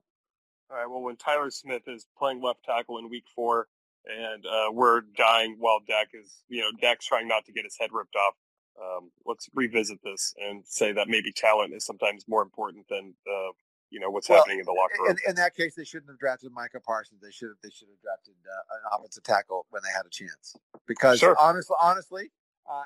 [0.71, 0.89] All right.
[0.89, 3.69] Well, when Tyler Smith is playing left tackle in Week Four,
[4.07, 7.77] and uh, we're dying while Dak is, you know, Dak's trying not to get his
[7.79, 8.35] head ripped off.
[8.81, 13.51] Um, let's revisit this and say that maybe talent is sometimes more important than uh,
[13.91, 15.11] you know what's well, happening in the locker room.
[15.11, 17.21] In, in, that case, they shouldn't have drafted Micah Parsons.
[17.21, 20.11] They should have they should have drafted uh, an offensive tackle when they had a
[20.11, 20.57] chance.
[20.87, 21.37] Because sure.
[21.41, 22.31] honestly, honestly,
[22.71, 22.83] uh,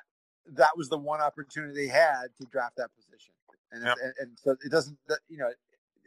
[0.55, 3.35] that was the one opportunity they had to draft that position.
[3.73, 3.97] And, yep.
[4.03, 5.49] and, and so it doesn't, you know,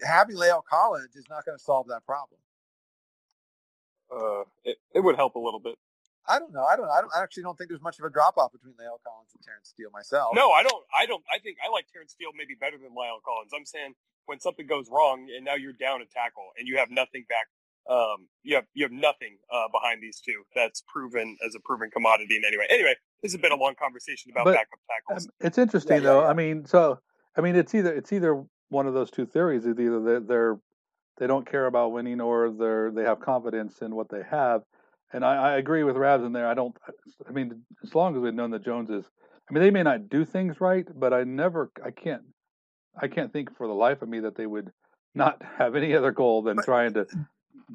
[0.06, 2.40] having La'el Collins is not going to solve that problem.
[4.12, 5.76] Uh, it, it would help a little bit.
[6.28, 6.64] I don't know.
[6.64, 6.90] I don't.
[6.90, 7.12] I don't.
[7.16, 9.70] I actually don't think there's much of a drop off between La'el Collins and Terence
[9.70, 10.34] Steele myself.
[10.34, 10.84] No, I don't.
[10.98, 11.24] I don't.
[11.30, 13.52] I think I like Terence Steele maybe better than La'el Collins.
[13.56, 13.94] I'm saying
[14.26, 17.46] when something goes wrong and now you're down a tackle and you have nothing back,
[17.90, 21.90] um, you have you have nothing uh, behind these two that's proven as a proven
[21.92, 22.66] commodity in any way.
[22.70, 25.26] Anyway, this has been a long conversation about but, backup tackles.
[25.26, 26.22] Um, it's interesting yeah, though.
[26.22, 26.30] Yeah.
[26.30, 27.00] I mean, so
[27.38, 29.66] I mean, it's either it's either one of those two theories.
[29.66, 30.58] It's either they're, they're
[31.18, 34.64] they don't care about winning or they're they have confidence in what they have
[35.16, 36.46] and I, I agree with Rabs in there.
[36.46, 36.76] I don't.
[37.28, 39.06] I mean, as long as we've known the Joneses,
[39.50, 42.24] I mean, they may not do things right, but I never, I can't,
[43.02, 44.72] I can't think for the life of me that they would
[45.14, 47.08] not have any other goal than but, trying to,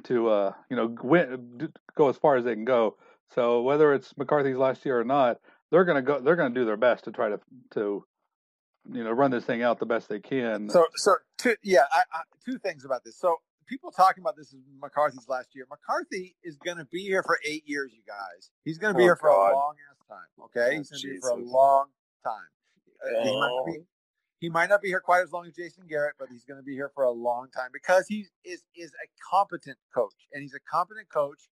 [0.04, 2.96] to, uh, you know, win, go as far as they can go.
[3.34, 5.38] So whether it's McCarthy's last year or not,
[5.70, 6.20] they're gonna go.
[6.20, 7.40] They're gonna do their best to try to,
[7.74, 8.04] to,
[8.92, 10.68] you know, run this thing out the best they can.
[10.68, 13.16] So, so two, yeah, I, I, two things about this.
[13.18, 13.36] So
[13.70, 15.66] people talking about this is McCarthy's last year.
[15.70, 18.50] McCarthy is going to be here for eight years, you guys.
[18.64, 19.52] He's going to be oh, here for God.
[19.52, 20.44] a long ass time.
[20.46, 21.86] Okay, oh, he's going to be here for a long
[22.24, 22.34] time.
[23.00, 23.78] Uh, he, might be,
[24.40, 26.64] he, might not be, here quite as long as Jason Garrett, but he's going to
[26.64, 30.54] be here for a long time because he is is a competent coach, and he's
[30.54, 31.48] a competent coach.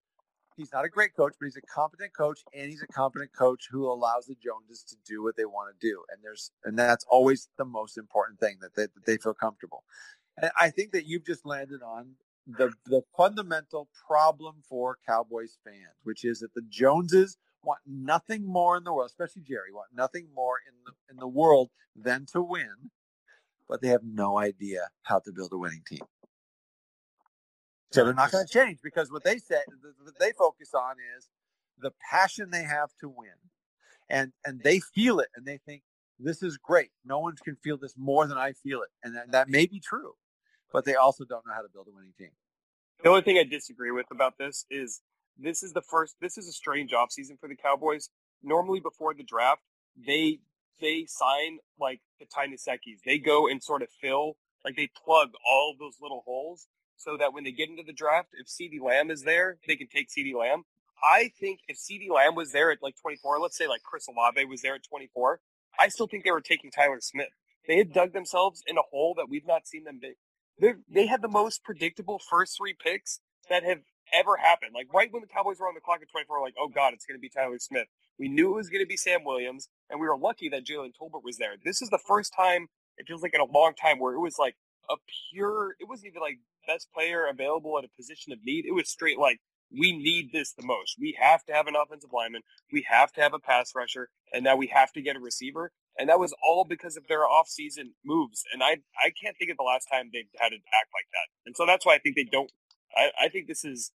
[0.56, 3.68] He's not a great coach, but he's a competent coach, and he's a competent coach
[3.70, 6.02] who allows the Joneses to do what they want to do.
[6.10, 9.84] And there's and that's always the most important thing that they, that they feel comfortable.
[10.40, 12.16] And I think that you've just landed on
[12.46, 18.76] the the fundamental problem for Cowboys fans, which is that the Joneses want nothing more
[18.76, 22.42] in the world, especially Jerry, want nothing more in the in the world than to
[22.42, 22.90] win,
[23.68, 26.02] but they have no idea how to build a winning team.
[27.92, 29.60] So they're not going to change because what they say,
[30.02, 31.28] what they focus on is
[31.78, 33.38] the passion they have to win,
[34.08, 35.82] and and they feel it, and they think
[36.18, 36.90] this is great.
[37.04, 39.80] No one can feel this more than I feel it, and that, that may be
[39.80, 40.12] true
[40.76, 42.28] but they also don't know how to build a winning team.
[43.02, 45.00] The only thing I disagree with about this is
[45.38, 46.16] this is the first.
[46.20, 48.10] This is a strange offseason for the Cowboys.
[48.42, 49.62] Normally, before the draft,
[49.96, 50.40] they
[50.78, 53.00] they sign like the Ty Nsekhes.
[53.06, 56.66] They go and sort of fill, like they plug all those little holes,
[56.98, 59.88] so that when they get into the draft, if CeeDee Lamb is there, they can
[59.88, 60.64] take CeeDee Lamb.
[61.02, 64.44] I think if CeeDee Lamb was there at like 24, let's say like Chris Olave
[64.44, 65.40] was there at 24,
[65.80, 67.30] I still think they were taking Tyler Smith.
[67.66, 70.00] They had dug themselves in a hole that we've not seen them
[70.58, 73.80] they had the most predictable first three picks that have
[74.12, 74.72] ever happened.
[74.74, 77.04] Like right when the Cowboys were on the clock at 24, like, oh God, it's
[77.04, 77.86] going to be Tyler Smith.
[78.18, 80.92] We knew it was going to be Sam Williams, and we were lucky that Jalen
[81.00, 81.54] Tolbert was there.
[81.62, 84.36] This is the first time it feels like in a long time where it was
[84.38, 84.56] like
[84.88, 84.94] a
[85.30, 85.76] pure.
[85.80, 88.64] It wasn't even like best player available at a position of need.
[88.64, 89.40] It was straight like
[89.70, 90.96] we need this the most.
[90.98, 92.42] We have to have an offensive lineman.
[92.72, 95.72] We have to have a pass rusher, and now we have to get a receiver
[95.98, 98.44] and that was all because of their off-season moves.
[98.52, 101.28] And I I can't think of the last time they've had to act like that.
[101.46, 102.50] And so that's why I think they don't.
[102.96, 103.92] I, I think this is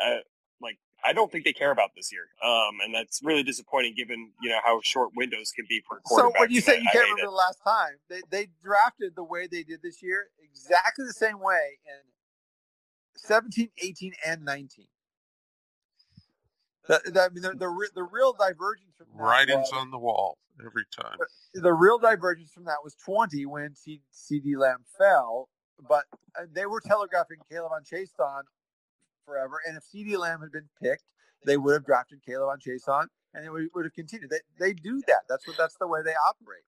[0.00, 0.18] uh,
[0.60, 4.32] like I don't think they care about this year, um, and that's really disappointing given
[4.40, 6.32] you know how short windows can be for quarterbacks.
[6.32, 7.26] So when you say you can't remember it.
[7.26, 11.40] the last time they they drafted the way they did this year, exactly the same
[11.40, 12.00] way in
[13.16, 14.86] 17, 18, and 19.
[16.88, 20.38] The, the, I mean, the, the, the real divergence from writings was, on the wall
[20.64, 21.16] every time.
[21.54, 25.48] The real divergence from that was 20 when C D Lamb fell,
[25.88, 26.04] but
[26.38, 28.42] uh, they were telegraphing K'Lavon Chaisson
[29.24, 29.60] forever.
[29.66, 31.04] And if CeeDee Lamb had been picked,
[31.44, 34.30] they would have drafted K'Lavon Chaisson, and it would, would have continued.
[34.30, 35.22] They, they do that.
[35.28, 36.64] That's what that's the way they operate.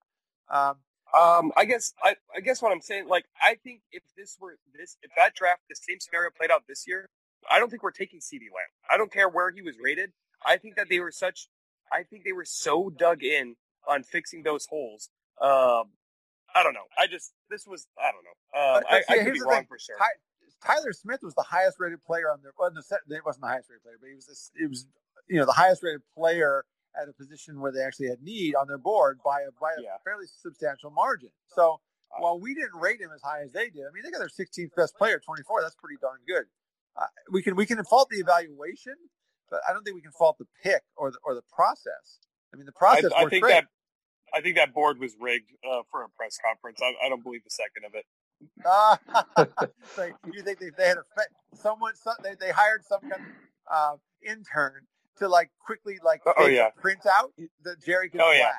[0.51, 0.77] Um,
[1.17, 4.57] um, I guess I, I guess what I'm saying, like, I think if this were
[4.75, 7.09] this, if that draft, the same scenario played out this year,
[7.51, 8.71] I don't think we're taking CeeDee Lamb.
[8.91, 10.13] I don't care where he was rated.
[10.47, 11.49] I think that they were such.
[11.93, 13.57] I think they were so dug in
[13.89, 15.11] on fixing those holes.
[15.41, 15.93] Um,
[16.55, 16.87] I don't know.
[16.99, 18.61] I just this was I don't know.
[18.61, 19.67] Um, but, but I, I could be wrong thing.
[19.69, 19.97] for sure.
[20.65, 22.53] Tyler Smith was the highest rated player on their.
[22.59, 24.27] Well, it wasn't the highest rated player, but he was.
[24.27, 24.87] This, it was
[25.29, 26.65] you know the highest rated player
[27.01, 29.83] at a position where they actually had need on their board by a by a
[29.83, 29.97] yeah.
[30.05, 31.31] fairly substantial margin.
[31.49, 31.81] So
[32.13, 34.21] uh, while we didn't rate him as high as they did, I mean they got
[34.21, 35.63] their 16th best player, 24.
[35.63, 36.47] That's pretty darn good.
[36.97, 38.95] Uh, we can we can fault the evaluation,
[39.51, 42.21] but I don't think we can fault the pick or the or the process.
[42.53, 43.11] I mean the process.
[43.17, 43.53] I, I think great.
[43.53, 43.65] that
[44.35, 46.81] I think that board was rigged uh, for a press conference.
[46.83, 48.05] I, I, don't believe a second of it.
[49.97, 51.95] so you think they, they had a someone?
[51.95, 53.29] Some, they, they hired some kind of
[53.71, 53.97] uh,
[54.29, 54.83] intern
[55.19, 57.33] to like quickly like oh yeah print out
[57.65, 58.55] that Jerry could oh, flash.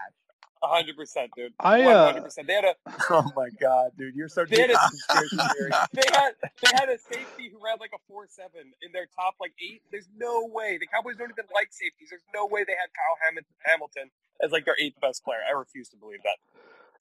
[0.63, 1.53] Hundred percent, dude.
[1.59, 2.47] I, One uh, hundred percent.
[2.47, 2.75] They had a
[3.09, 5.71] Oh my god, dude, you're so They had a- in conspiracy theory.
[5.93, 9.35] they had they had a safety who ran like a four seven in their top
[9.39, 9.81] like eight.
[9.91, 12.09] There's no way the Cowboys don't even like safeties.
[12.09, 14.09] There's no way they had Kyle Ham- Hamilton
[14.41, 15.39] as like their eighth best player.
[15.47, 16.37] I refuse to believe that.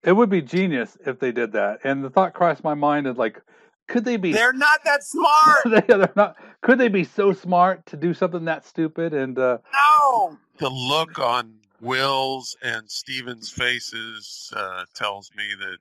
[0.08, 1.80] It would be genius if they did that.
[1.84, 3.40] And the thought crossed my mind is like,
[3.88, 4.32] could they be?
[4.32, 5.58] They're not that smart.
[5.64, 6.36] they, are not.
[6.60, 9.14] Could they be so smart to do something that stupid?
[9.14, 10.36] And uh, No.
[10.58, 15.76] The look on Will's and Stephen's faces uh, tells me that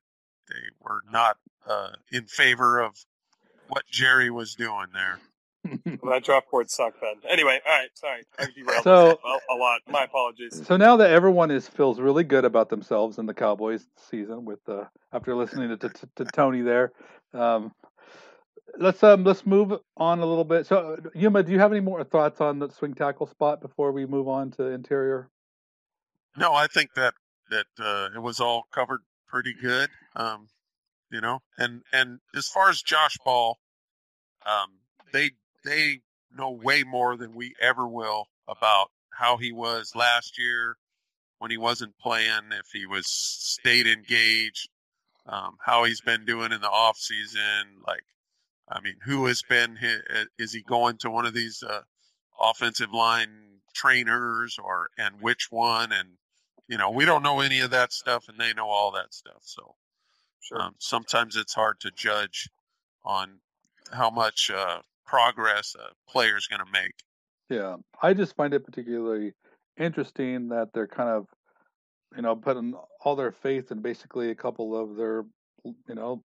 [0.50, 1.38] they were not
[1.68, 2.92] uh, in favor of
[3.70, 5.20] what Jerry was doing there.
[6.02, 7.14] Well, that draft board sucked then.
[7.32, 8.24] Anyway, all right, sorry.
[8.38, 9.80] I derailed So- a, a lot.
[9.88, 10.62] My apologies.
[10.68, 14.60] so now that everyone is feels really good about themselves in the Cowboys season, with
[14.68, 14.84] uh,
[15.14, 16.92] after listening to, to, to Tony there,
[17.34, 17.72] um,
[18.78, 20.66] let's um let's move on a little bit.
[20.66, 24.06] So Yuma, do you have any more thoughts on the swing tackle spot before we
[24.06, 25.30] move on to interior?
[26.38, 27.14] No, I think that
[27.50, 29.90] that uh, it was all covered pretty good.
[30.16, 30.48] Um,
[31.12, 33.58] you know, and and as far as Josh Ball,
[34.46, 34.80] um,
[35.12, 35.32] they
[35.64, 36.00] they
[36.36, 40.78] know way more than we ever will about how he was last year
[41.38, 44.70] when he wasn't playing, if he was stayed engaged,
[45.28, 47.82] um, how he's been doing in the off season.
[47.86, 48.04] Like,
[48.70, 49.76] I mean, who has been?
[49.76, 51.82] hi- Is he going to one of these uh,
[52.42, 55.92] offensive line trainers, or and which one?
[55.92, 56.10] And
[56.68, 59.42] you know, we don't know any of that stuff, and they know all that stuff.
[59.42, 59.76] So
[60.56, 62.50] um, sometimes it's hard to judge
[63.04, 63.40] on
[63.92, 66.94] how much uh, progress a player is going to make.
[67.50, 69.34] Yeah, I just find it particularly
[69.78, 71.28] interesting that they're kind of,
[72.16, 75.26] you know, putting all their faith in basically a couple of their,
[75.64, 76.24] you know,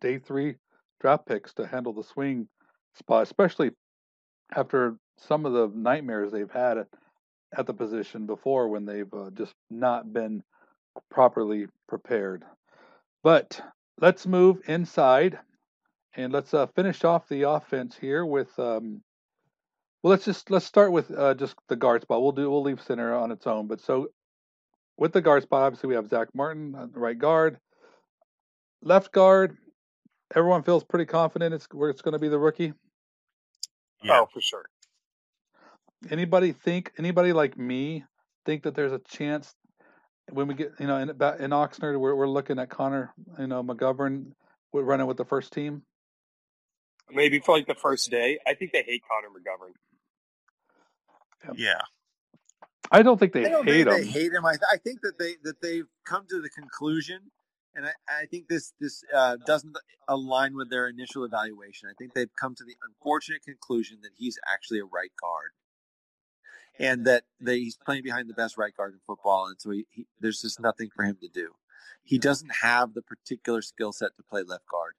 [0.00, 0.56] day three
[1.00, 2.48] draft picks to handle the swing
[2.94, 3.70] spot, especially
[4.54, 6.84] after some of the nightmares they've had
[7.52, 10.42] at, at the position before when they've uh, just not been
[11.10, 12.44] properly prepared.
[13.22, 13.60] But
[14.00, 15.38] let's move inside
[16.14, 18.56] and let's uh, finish off the offense here with.
[18.58, 19.02] Um,
[20.02, 22.22] well, let's just let's start with uh, just the guard spot.
[22.22, 23.66] We'll do we'll leave center on its own.
[23.66, 24.08] But so
[24.96, 27.58] with the guard spot, obviously we have Zack Martin on the right guard,
[28.82, 29.56] left guard.
[30.34, 32.74] Everyone feels pretty confident it's where it's going to be the rookie.
[34.02, 34.20] Yeah.
[34.20, 34.66] Oh, for sure.
[36.10, 38.04] Anybody think anybody like me
[38.44, 39.54] think that there's a chance
[40.30, 43.46] when we get you know in about in Oxnard we're we're looking at Connor you
[43.46, 44.32] know McGovern
[44.72, 45.82] we're running with the first team.
[47.10, 48.38] Maybe for like the first day.
[48.46, 49.72] I think they hate Connor McGovern.
[51.56, 51.80] Yeah.
[52.90, 54.04] I don't think they I don't hate think him.
[54.04, 54.46] they hate him.
[54.46, 57.30] I, I think that they that they've come to the conclusion,
[57.74, 59.76] and I, I think this this uh, doesn't
[60.08, 61.88] align with their initial evaluation.
[61.88, 65.52] I think they've come to the unfortunate conclusion that he's actually a right guard,
[66.78, 69.86] and that they, he's playing behind the best right guard in football, and so he,
[69.90, 71.52] he, there's just nothing for him to do.
[72.02, 74.94] He doesn't have the particular skill set to play left guard,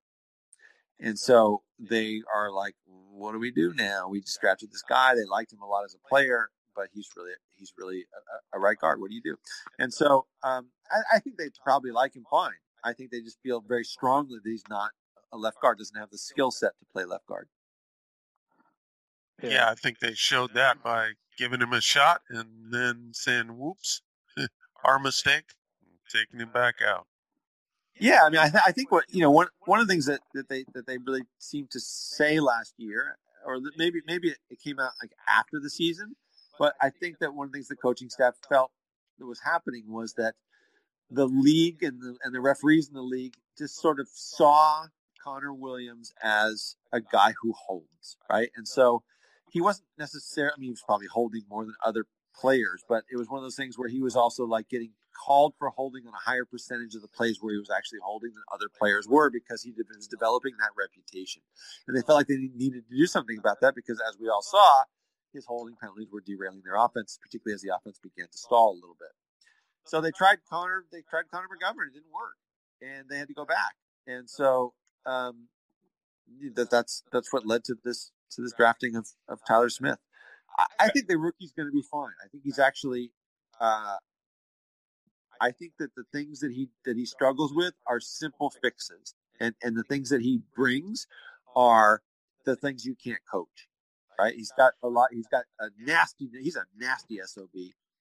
[0.99, 4.09] and so they are like, "What do we do now?
[4.09, 5.15] We just drafted this guy.
[5.15, 8.05] They liked him a lot as a player." But he's really he's really
[8.53, 9.01] a, a right guard.
[9.01, 9.35] What do you do?
[9.79, 12.51] And so um, I, I think they probably like him fine.
[12.83, 14.91] I think they just feel very strongly that he's not
[15.31, 17.47] a left guard, doesn't have the skill set to play left guard.
[19.41, 24.01] yeah, I think they showed that by giving him a shot and then saying, "Whoops,
[24.83, 25.45] our mistake,"
[26.13, 27.07] taking him back out.
[27.99, 30.05] Yeah, I mean, I, th- I think what you know one one of the things
[30.05, 34.59] that, that they that they really seemed to say last year, or maybe maybe it
[34.63, 36.15] came out like after the season,
[36.59, 38.71] but I think that one of the things the coaching staff felt
[39.17, 40.35] that was happening was that
[41.09, 44.85] the league and the and the referees in the league just sort of saw
[45.23, 48.49] Connor Williams as a guy who holds, right?
[48.55, 49.03] And so
[49.51, 50.53] he wasn't necessarily.
[50.55, 53.43] I mean, he was probably holding more than other players, but it was one of
[53.43, 54.91] those things where he was also like getting
[55.25, 58.29] called for holding on a higher percentage of the plays where he was actually holding
[58.29, 61.41] than other players were because he was developing that reputation.
[61.87, 64.41] And they felt like they needed to do something about that because, as we all
[64.41, 64.83] saw,
[65.33, 68.79] his holding penalties were derailing their offense, particularly as the offense began to stall a
[68.79, 69.11] little bit.
[69.85, 70.85] So they tried Connor.
[70.91, 71.89] They tried Connor McGovern.
[71.89, 72.37] It didn't work,
[72.81, 73.75] and they had to go back.
[74.07, 74.73] And so
[75.05, 75.47] um,
[76.55, 79.99] that that's that's what led to this to this drafting of, of Tyler Smith.
[80.57, 82.13] I, I think the rookie's going to be fine.
[82.23, 83.11] I think he's actually.
[83.59, 83.97] Uh,
[85.41, 89.55] I think that the things that he that he struggles with are simple fixes, and
[89.63, 91.07] and the things that he brings
[91.55, 92.01] are
[92.45, 93.67] the things you can't coach.
[94.19, 94.35] Right?
[94.35, 95.09] He's got a lot.
[95.11, 96.29] He's got a nasty.
[96.41, 97.49] He's a nasty sob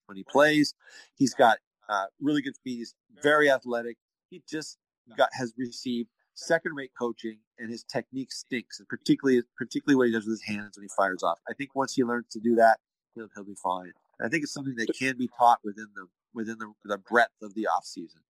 [0.06, 0.74] when he plays.
[1.14, 1.58] He's got
[1.88, 2.78] uh, really good feet.
[2.78, 3.98] He's very athletic.
[4.30, 4.78] He just
[5.16, 10.12] got has received second rate coaching, and his technique stinks, and particularly particularly what he
[10.12, 11.38] does with his hands when he fires off.
[11.48, 12.78] I think once he learns to do that,
[13.14, 13.92] he'll he'll be fine.
[14.18, 17.42] And I think it's something that can be taught within the within the, the breadth
[17.42, 18.20] of the off season.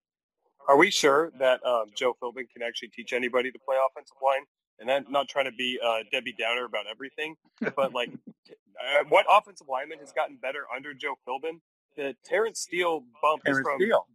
[0.69, 4.45] Are we sure that um, Joe Philbin can actually teach anybody to play offensive line?
[4.81, 7.37] And I'm not trying to be uh, Debbie Downer about everything,
[7.75, 8.11] but like,
[8.49, 11.61] uh, what offensive lineman has gotten better under Joe Philbin?
[11.97, 14.07] The Terence Steele bump Terence is from, Steele.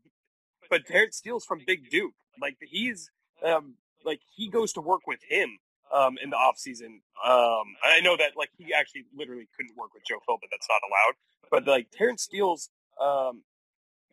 [0.69, 2.13] but Terence Steele's from Big Duke.
[2.39, 3.09] Like he's
[3.43, 3.75] um,
[4.05, 5.57] like he goes to work with him
[5.93, 7.01] um, in the off season.
[7.23, 10.49] Um, I know that like he actually literally couldn't work with Joe Philbin.
[10.51, 11.13] That's not allowed.
[11.51, 12.69] But like Terence Steele's
[13.01, 13.43] um,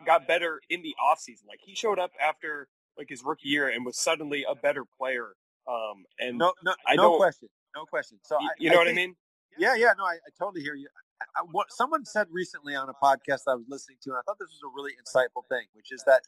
[0.06, 1.46] got better in the off season.
[1.48, 2.68] Like he showed up after
[2.98, 5.34] like his rookie year and was suddenly a better player.
[5.68, 8.18] Um, and No, no, I no question, no question.
[8.24, 9.14] So y- I, you know what I mean?
[9.58, 10.88] Yeah, yeah, no, I, I totally hear you.
[11.20, 14.22] I, I, what someone said recently on a podcast I was listening to, and I
[14.22, 16.22] thought this was a really insightful thing, which is that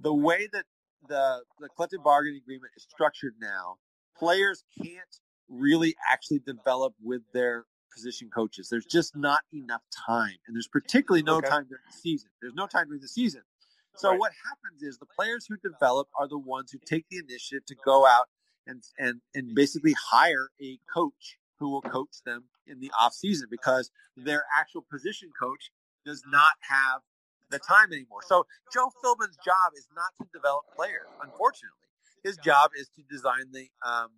[0.00, 0.64] the way that
[1.06, 3.76] the the collective bargaining agreement is structured now,
[4.16, 8.68] players can't really actually develop with their position coaches.
[8.70, 11.48] There's just not enough time, and there's particularly no Okay.
[11.48, 12.30] time during the season.
[12.40, 13.42] There's no time during the season.
[13.96, 14.18] So Right.
[14.20, 17.74] what happens is the players who develop are the ones who take the initiative to
[17.84, 18.26] go out
[18.66, 23.48] and and and basically hire a coach who will coach them in the off season
[23.50, 25.70] because their actual position coach
[26.04, 27.00] does not have
[27.50, 28.20] the time anymore.
[28.26, 31.88] So Joe Philbin's job is not to develop players, unfortunately.
[32.24, 34.10] His job is to design the um,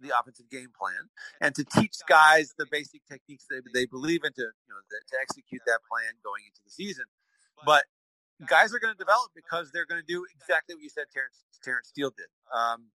[0.00, 1.10] the offensive game plan
[1.40, 5.16] and to teach guys the basic techniques they, they believe in to you know to
[5.20, 7.04] execute that plan going into the season.
[7.64, 7.84] But
[8.46, 11.44] guys are going to develop because they're going to do exactly what you said Terence,
[11.62, 12.30] Terence Steele did.
[12.54, 12.90] Um,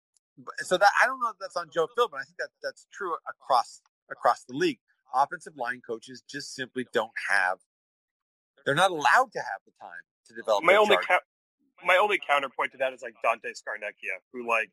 [0.60, 2.20] so that I don't know if that's on Joe Philbin.
[2.20, 4.80] I think that that's true across across the league.
[5.14, 7.58] Offensive line coaches just simply don't have.
[8.66, 10.64] They're not allowed to have the time to develop.
[10.64, 11.26] my only cou-
[11.86, 14.70] my only counterpoint to that is like Dante Scarnecchia, who like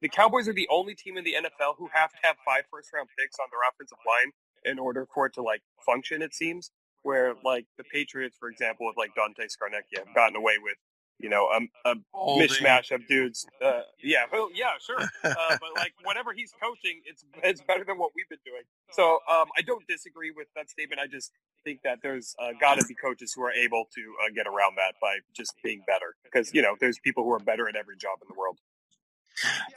[0.00, 2.92] the Cowboys are the only team in the NFL who have to have five first
[2.92, 4.32] round picks on their offensive line
[4.64, 6.22] in order for it to like function.
[6.22, 6.70] It seems
[7.02, 10.76] where like the Patriots, for example, with like Dante Scarnecchia, have gotten away with
[11.24, 13.46] you know a, a mishmash of dudes.
[13.64, 14.98] Uh, yeah, well, yeah, sure.
[15.24, 18.60] Uh, but like whatever he's coaching, it's it's better than what we've been doing.
[18.92, 21.00] So um, I don't disagree with that statement.
[21.00, 21.32] I just
[21.64, 24.76] think that there's uh, got to be coaches who are able to uh, get around
[24.76, 26.14] that by just being better.
[26.24, 28.58] Because you know, there's people who are better at every job in the world.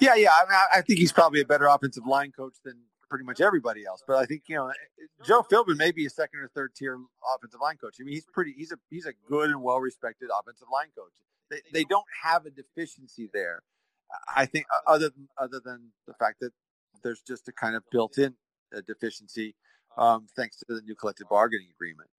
[0.01, 0.31] Yeah, yeah.
[0.31, 2.75] I, mean, I- I think he's probably a better offensive line coach than
[3.09, 4.03] pretty much everybody else.
[4.05, 4.71] But I think you know
[5.25, 6.99] Joe Philbin may be a second or third tier
[7.35, 7.95] offensive line coach.
[7.99, 8.53] I mean, he's pretty.
[8.57, 11.13] He's a he's a good and well respected offensive line coach.
[11.49, 13.61] They they don't have a deficiency there.
[14.35, 16.51] I think uh, other than other than the fact that
[17.03, 18.33] there's just a kind of built in
[18.75, 19.55] uh, deficiency
[19.97, 22.09] um, thanks to the new collective bargaining agreement.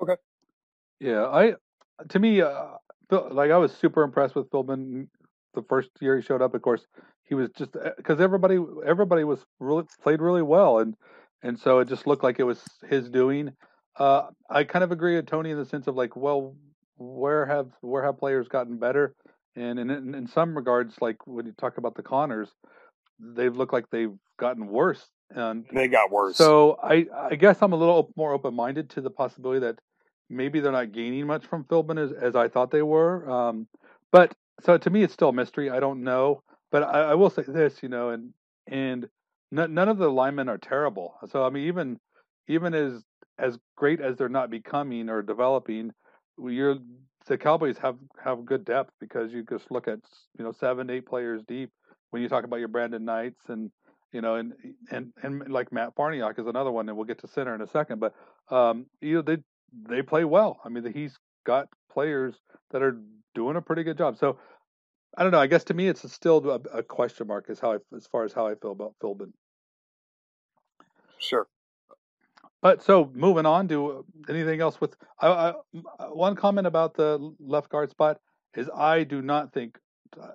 [0.00, 0.16] Okay.
[1.00, 1.54] Yeah, I
[2.08, 2.64] to me, uh,
[3.10, 5.08] like I was super impressed with Philbin
[5.54, 6.54] the first year he showed up.
[6.54, 6.86] Of course,
[7.22, 10.96] he was just because everybody everybody was really played really well, and
[11.42, 13.52] and so it just looked like it was his doing.
[13.96, 16.56] Uh, I kind of agree with Tony in the sense of like, well,
[16.96, 19.14] where have where have players gotten better?
[19.56, 22.50] And in in, in some regards, like when you talk about the Connors,
[23.20, 25.04] they've looked like they've gotten worse.
[25.30, 26.38] And They got worse.
[26.38, 29.78] so I, I guess I'm a little op- more open minded to the possibility that
[30.30, 33.30] maybe they're not gaining much from Philbin as, as I thought they were.
[33.30, 33.68] Um,
[34.12, 35.70] but so to me, it's still a mystery.
[35.70, 36.42] I don't know,
[36.72, 38.30] but I, I will say this, you know, and
[38.68, 39.08] and
[39.56, 41.14] n- none of the linemen are terrible.
[41.30, 42.00] So I mean, even
[42.48, 43.02] even as
[43.38, 45.92] as great as they're not becoming or developing,
[46.38, 46.78] you're
[47.26, 50.00] the Cowboys have have good depth because you just look at
[50.38, 51.70] you know seven eight players deep
[52.10, 53.70] when you talk about your Brandon Knights and
[54.14, 54.54] you know, and
[54.92, 57.66] and and like Matt Farniok is another one, and we'll get to center in a
[57.66, 57.98] second.
[57.98, 58.14] But
[58.48, 59.38] um, you know, they
[59.88, 60.60] they play well.
[60.64, 62.36] I mean, he's got players
[62.70, 62.96] that are
[63.34, 64.16] doing a pretty good job.
[64.16, 64.38] So
[65.18, 65.40] I don't know.
[65.40, 68.24] I guess to me, it's still a, a question mark as how I, as far
[68.24, 69.32] as how I feel about Philbin.
[71.18, 71.48] sure.
[72.64, 75.52] But so moving on to anything else with I, I,
[76.08, 78.18] one comment about the left guard spot
[78.56, 79.78] is I do not think
[80.18, 80.28] uh,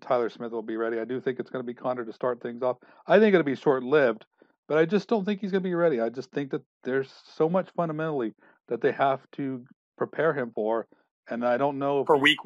[0.00, 0.98] Tyler Smith will be ready.
[0.98, 2.78] I do think it's going to be Connor to start things off.
[3.06, 4.24] I think it'll be short lived,
[4.68, 6.00] but I just don't think he's going to be ready.
[6.00, 8.32] I just think that there's so much fundamentally
[8.68, 9.62] that they have to
[9.98, 10.86] prepare him for,
[11.28, 12.38] and I don't know if For week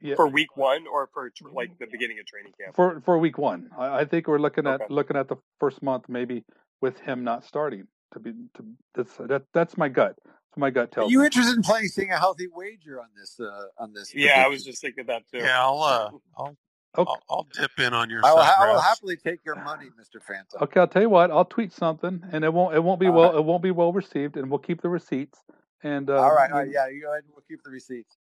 [0.00, 2.74] yeah, for week one or for like the beginning of training camp.
[2.74, 3.68] for for week one.
[3.76, 4.94] I, I think we're looking at Okay.
[4.94, 6.44] looking at the first month maybe
[6.80, 7.88] with him not starting.
[8.14, 10.16] To be to that's that that's my gut.
[10.24, 11.08] That's my gut tells.
[11.08, 11.26] Are you me.
[11.26, 13.38] interested in placing a healthy wager on this?
[13.38, 14.14] Uh, on this?
[14.14, 15.38] Yeah, I was just thinking that too.
[15.38, 16.56] Yeah, I'll uh, I'll,
[16.96, 17.10] Okay.
[17.28, 19.90] I'll I'll dip in on your I will, side, I will happily take your money,
[19.98, 20.62] Mister Phantom.
[20.62, 21.30] Okay, I'll tell you what.
[21.30, 23.38] I'll tweet something, and it won't it won't be All well right.
[23.38, 25.40] it won't be well received, and we'll keep the receipts.
[25.82, 27.24] And uh, all right, all right, yeah, you go ahead.
[27.28, 28.16] We'll keep the receipts.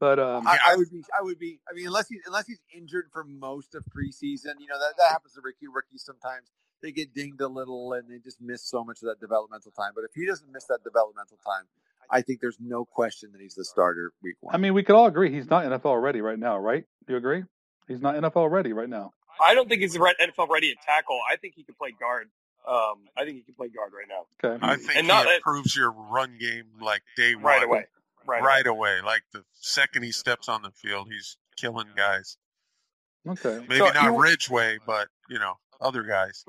[0.00, 1.60] But um, I, I would be, I would be.
[1.70, 5.10] I mean, unless he's unless he's injured for most of preseason, you know that that
[5.10, 6.50] happens to Ricky rookies sometimes.
[6.84, 9.92] They get dinged a little and they just miss so much of that developmental time.
[9.94, 11.64] But if he doesn't miss that developmental time,
[12.10, 14.54] I think there's no question that he's the starter week one.
[14.54, 16.84] I mean, we could all agree he's not NFL ready right now, right?
[17.06, 17.44] Do you agree?
[17.88, 19.12] He's not NFL ready right now.
[19.42, 21.18] I don't think he's NFL ready at tackle.
[21.30, 22.28] I think he can play guard.
[22.68, 24.26] Um, I think he can play guard right now.
[24.52, 24.58] Okay.
[24.62, 27.44] I think And he not- improves your run game like day one.
[27.44, 27.86] Right away.
[28.26, 28.40] Right.
[28.40, 28.46] away.
[28.46, 29.00] Right away.
[29.00, 32.36] Like the second he steps on the field, he's killing guys.
[33.26, 33.64] Okay.
[33.68, 35.54] Maybe So not you- Ridgeway, but you know
[35.84, 36.44] other guys.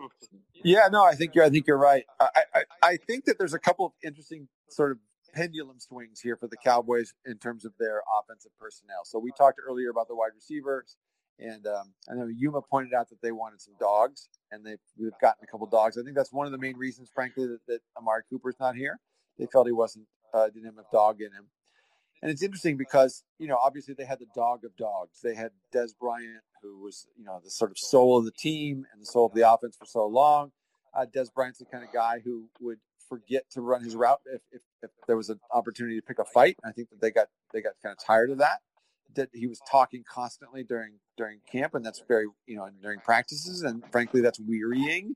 [0.64, 1.46] Yeah, no, I think you're.
[1.46, 2.06] I think you're right.
[2.20, 4.98] I, I, I think that there's a couple of interesting sort of
[5.34, 9.02] pendulum swings here for the Cowboys in terms of their offensive personnel.
[9.04, 10.96] So we talked earlier about the wide receivers,
[11.40, 15.12] and um, I know Yuma pointed out that they wanted some dogs, and they've, they've
[15.22, 15.98] gotten a couple dogs.
[15.98, 18.98] I think that's one of the main reasons, frankly, that, that Amari Cooper's not here.
[19.38, 21.48] They felt he wasn't uh, didn't have dog in him.
[22.22, 25.20] And it's interesting because, you know, obviously they had the dog of dogs.
[25.24, 28.86] They had Dez Bryant, who was, you know, the sort of soul of the team
[28.92, 30.52] and the soul of the offense for so long.
[30.94, 34.42] Uh, Dez Bryant's the kind of guy who would forget to run his route if,
[34.52, 36.58] if, if there was an opportunity to pick a fight.
[36.64, 38.60] I think that they got they got kind of tired of that.
[39.16, 43.62] That he was talking constantly during during camp, and that's very you know during practices,
[43.62, 45.16] and frankly, that's wearying.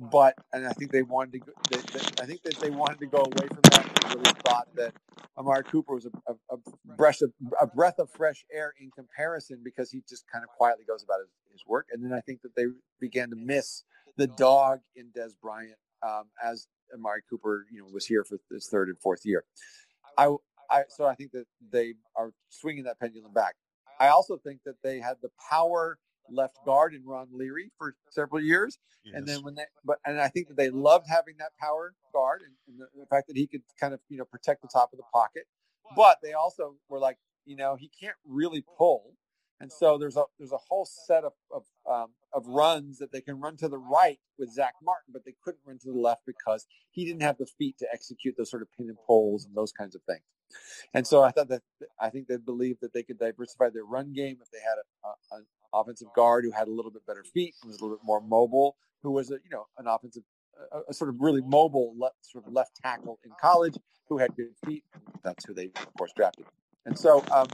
[0.00, 1.38] But and I think they wanted to.
[1.40, 3.86] Go, they, they, I think that they wanted to go away from that.
[4.04, 4.94] And really thought that
[5.36, 9.60] Amari Cooper was a, a, a breath of a breath of fresh air in comparison
[9.62, 11.88] because he just kind of quietly goes about his, his work.
[11.92, 12.64] And then I think that they
[12.98, 13.84] began to miss
[14.16, 18.68] the dog in Dez Bryant um, as Amari Cooper, you know, was here for his
[18.68, 19.44] third and fourth year.
[20.16, 20.34] I,
[20.70, 23.54] I so I think that they are swinging that pendulum back.
[23.98, 25.98] I also think that they had the power
[26.30, 28.78] left guard in Ron Leary for several years.
[29.14, 32.42] And then when they, but and I think that they loved having that power guard
[32.42, 34.92] and, and the, the fact that he could kind of you know protect the top
[34.92, 35.44] of the pocket.
[35.96, 37.16] But they also were like,
[37.46, 39.14] you know, he can't really pull,
[39.58, 43.20] and so there's a there's a whole set of of, um, of runs that they
[43.20, 46.22] can run to the right with Zack Martin, but they couldn't run to the left
[46.26, 49.54] because he didn't have the feet to execute those sort of pin and pulls and
[49.54, 50.22] those kinds of things.
[50.94, 51.62] And so I thought that
[52.00, 55.36] I think they believed that they could diversify their run game if they had a,
[55.36, 55.38] a,
[55.72, 58.20] offensive guard who had a little bit better feet, who was a little bit more
[58.20, 60.22] mobile, who was a you know an offensive,
[60.72, 63.76] a, a sort of really mobile left, sort of left tackle in college
[64.08, 64.84] who had good feet.
[65.22, 66.46] That's who they of course drafted.
[66.86, 67.46] And so um,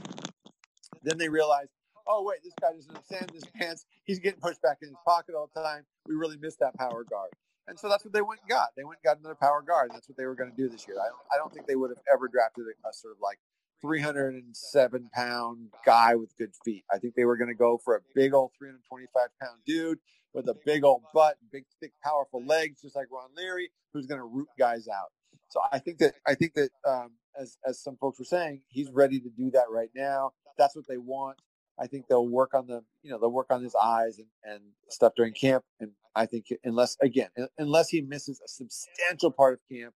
[1.03, 1.69] then they realized,
[2.07, 3.85] oh wait, this guy doesn't in his pants.
[4.05, 5.83] He's getting pushed back in his pocket all the time.
[6.07, 7.31] We really missed that power guard.
[7.67, 8.69] And so that's what they went and got.
[8.77, 9.91] They went and got another power guard.
[9.93, 10.95] That's what they were going to do this year.
[10.99, 13.39] I don't, I don't think they would have ever drafted a, a sort of like
[13.81, 16.83] 307 pound guy with good feet.
[16.91, 19.99] I think they were going to go for a big old 325 pound dude
[20.33, 24.19] with a big old butt, big, thick, powerful legs, just like Ron Leary, who's going
[24.19, 25.11] to root guys out.
[25.49, 28.89] So I think that I think that um, as as some folks were saying, he's
[28.91, 30.31] ready to do that right now.
[30.57, 31.37] That's what they want.
[31.79, 34.61] I think they'll work on the you know they'll work on his eyes and, and
[34.89, 35.63] stuff during camp.
[35.79, 39.93] And I think unless again unless he misses a substantial part of camp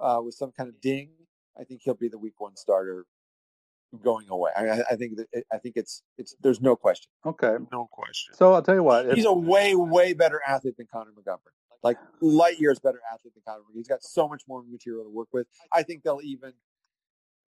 [0.00, 1.10] uh, with some kind of ding,
[1.58, 3.04] I think he'll be the week one starter
[4.02, 4.50] going away.
[4.56, 7.10] I, I- I think that I think it's it's there's no question.
[7.24, 7.56] Okay.
[7.72, 8.34] No question.
[8.34, 9.06] So I'll tell you what.
[9.14, 11.38] He's a way way better athlete than Connor McGovern.
[11.82, 13.74] Like light years better athlete than Connor McGovern.
[13.76, 15.46] He's got so much more material to work with.
[15.72, 16.52] I think they'll even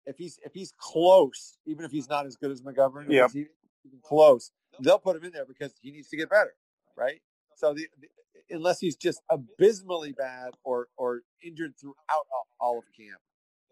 [0.06, 3.46] if he's if he's close, even if he's not as good as McGovern, if he's
[3.84, 6.54] even close, they'll put him in there because he needs to get better,
[6.96, 7.20] right?
[7.56, 8.08] So the, the
[8.54, 13.20] unless he's just abysmally bad or or injured throughout all, all of camp,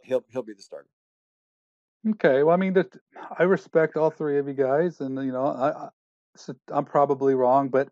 [0.02, 0.88] he'll he'll be the starter.
[2.10, 2.94] Okay, well, I mean, that
[3.38, 5.88] I respect all three of you guys, and you know, I, I
[6.36, 7.88] so I'm probably wrong, but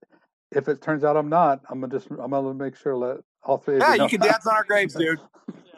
[0.50, 3.16] if it turns out I'm not, I'm gonna just I'm gonna make sure to let
[3.42, 4.04] all three of Yeah, you know.
[4.04, 5.20] you can dance on our graves, dude.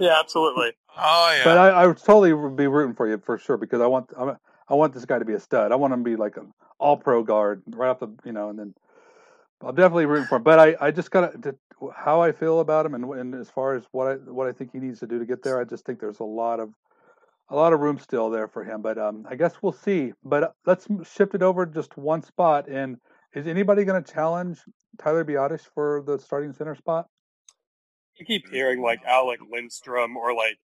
[0.01, 0.73] Yeah, absolutely.
[0.99, 1.45] Oh yeah.
[1.45, 4.37] But I, I would totally be rooting for you for sure because I want I'm,
[4.69, 5.71] I want this guy to be a stud.
[5.71, 8.51] I want him to be like an all pro guard right off the you know,
[8.51, 8.75] and then
[9.61, 10.43] I'm definitely rooting for him.
[10.43, 11.57] But I, I just gotta to,
[11.95, 14.73] how I feel about him and, and as far as what I what I think
[14.73, 15.61] he needs to do to get there.
[15.61, 16.71] I just think there's a lot of
[17.51, 18.83] a lot of room still there for him.
[18.83, 20.13] But um, I guess we'll see.
[20.23, 22.69] But let's shift it over just one spot.
[22.69, 22.97] And
[23.35, 24.61] is anybody going to challenge
[24.99, 27.07] Tyler Biadasz for the starting center spot?
[28.19, 30.59] You keep hearing like Alec Lindstrom or like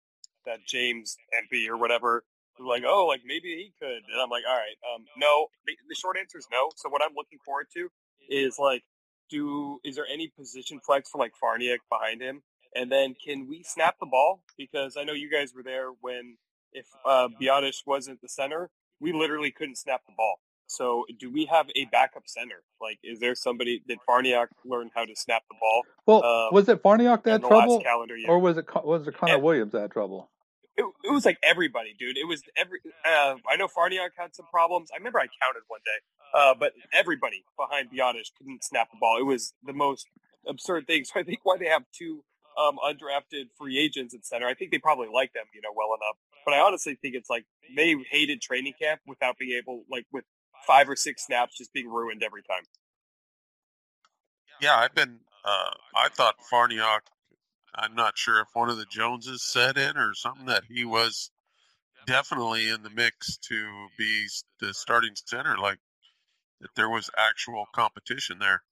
[0.47, 2.25] that James Empey or whatever.
[2.59, 3.89] Like, oh, like maybe he could.
[3.89, 5.47] And I'm like, all right, um, no.
[5.67, 6.71] The, the short answer is no.
[6.77, 7.89] So what I'm looking forward to
[8.29, 8.83] is like,
[9.31, 12.43] do is there any position flex for like Farniok behind him?
[12.75, 14.43] And then can we snap the ball?
[14.57, 16.37] Because I know you guys were there when
[16.73, 18.71] if uh, Biadasz wasn't the center,
[19.01, 20.37] we literally couldn't snap the ball.
[20.67, 22.63] So do we have a backup center?
[22.81, 25.83] Like, is there somebody did Farniok learn how to snap the ball?
[26.07, 28.29] Well, Um, was it Farniok that had trouble, last calendar year?
[28.31, 30.31] or was it was it Connor And- Williams that had trouble?
[30.77, 32.17] it, it was like everybody, dude.
[32.17, 32.79] It was every.
[33.05, 34.91] Uh, I know Farniok had some problems.
[34.95, 35.99] I remember I counted one day,
[36.39, 39.19] uh, but everybody behind Biadasz couldn't snap the ball.
[39.19, 40.07] It was the most
[40.47, 41.05] absurd thing.
[41.13, 42.23] So I think why they have two
[42.57, 44.47] um, undrafted free agents at center.
[44.47, 46.17] I think they probably like them, you know, well enough.
[46.45, 47.45] But I honestly think it's like
[47.77, 50.25] they hated training camp without being able, like, with
[50.67, 52.63] five or six snaps just being ruined every time.
[54.61, 55.21] Yeah, I've been.
[55.45, 57.01] Uh, I thought Farniok.
[57.75, 61.31] I'm not sure if one of the Joneses set in or something that he was
[62.07, 64.27] definitely in the mix to be
[64.61, 65.57] the starting center.
[65.57, 65.79] Like
[66.61, 68.63] that, there was actual competition there.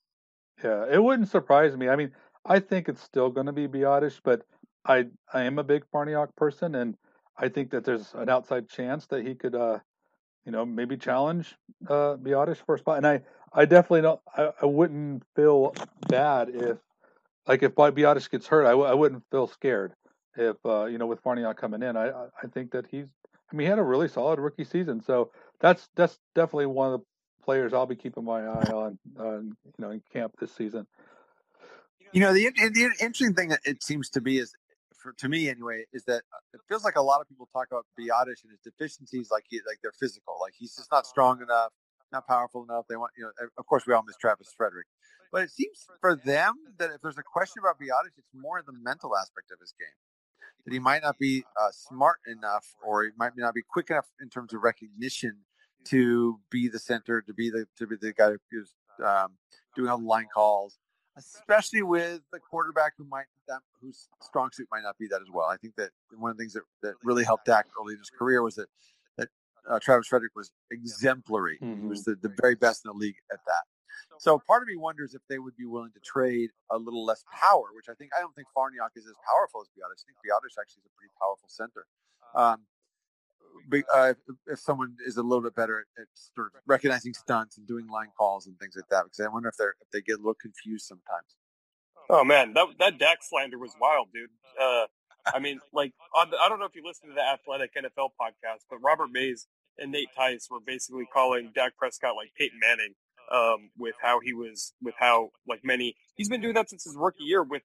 [0.63, 1.89] Yeah, it wouldn't surprise me.
[1.89, 2.11] I mean,
[2.45, 4.43] I think it's still going to be Biadasz, but
[4.85, 6.97] I I am a big Farniok person, and
[7.39, 9.79] I think that there's an outside chance that he could, uh,
[10.45, 11.55] you know, maybe challenge
[11.89, 12.17] uh,
[12.67, 12.99] for a spot.
[12.99, 14.21] And I I definitely don't.
[14.37, 15.75] I, I wouldn't feel
[16.09, 16.79] bad if,
[17.47, 19.95] like, if Biadasz gets hurt, I w- I wouldn't feel scared
[20.37, 21.97] if uh, you know with Farniok coming in.
[21.97, 23.07] I I think that he's.
[23.51, 27.01] I mean, he had a really solid rookie season, so that's that's definitely one of
[27.01, 27.07] the
[27.45, 30.87] players I'll be keeping my eye on, uh, you know, in camp this season.
[32.13, 34.55] You know, the, the interesting thing it seems to be is,
[34.99, 37.69] for to me anyway, is that uh, it feels like a lot of people talk
[37.71, 41.41] about Biadasz and his deficiencies, like he, like they're physical, like he's just not strong
[41.41, 41.73] enough,
[42.13, 42.85] not powerful enough.
[42.89, 44.87] They want, you know, of course we all miss Travis Frederick,
[45.33, 48.73] but it seems for them that if there's a question about Biadasz, it's more the
[48.73, 49.89] mental aspect of his game.
[50.65, 54.07] That he might not be uh, smart enough, or he might not be quick enough
[54.21, 55.37] in terms of recognition
[55.85, 59.37] to be the center, to be the to be the guy who's um,
[59.75, 60.79] doing all the line calls,
[61.19, 65.29] especially with the quarterback who might that whose strong suit might not be that as
[65.33, 65.47] well.
[65.47, 68.11] I think that one of the things that, that really helped Dak early in his
[68.11, 68.69] career was that
[69.17, 69.29] that
[69.69, 71.59] uh, Travis Frederick was exemplary.
[71.63, 71.83] Mm-hmm.
[71.83, 73.65] He was the, the very best in the league at that.
[74.19, 77.25] So part of me wonders if they would be willing to trade a little less
[77.33, 80.03] power, which I think I don't think Farniok is as powerful as Biadasz.
[80.03, 81.87] I think Biadasz actually is a pretty powerful center.
[82.35, 82.67] Um,
[83.95, 84.15] uh,
[84.47, 87.87] if someone is a little bit better at, at, sort of recognizing stunts and doing
[87.89, 90.19] line calls and things like that, because I wonder if they're if they get a
[90.19, 91.37] little confused sometimes.
[92.11, 94.31] Oh man, that that Dak slander was wild, dude.
[94.61, 94.87] Uh,
[95.27, 98.65] I mean, like the, I don't know if you listen to the Athletic NFL podcast,
[98.71, 99.47] but Robert Mays
[99.79, 102.95] and Nate Tice were basically calling Dak Prescott like Peyton Manning
[103.31, 106.97] um, with how he was, with how like many he's been doing that since his
[106.97, 107.63] rookie year with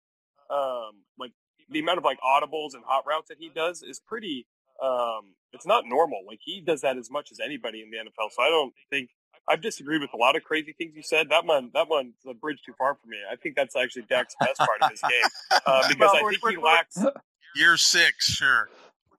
[0.50, 1.32] um, like
[1.70, 4.46] the amount of like audibles and hot routes that he does is pretty
[4.84, 6.20] um, it's not normal.
[6.28, 8.32] Like he does that as much as anybody in the NFL.
[8.32, 9.10] So I don't think
[9.48, 11.30] I've disagreed with a lot of crazy things you said.
[11.30, 13.18] That one, that one's a bridge too far for me.
[13.32, 16.50] I think that's actually Dak's best part of his game uh, because well, I think
[16.50, 16.98] he lacks.
[17.56, 18.70] Year six, sure.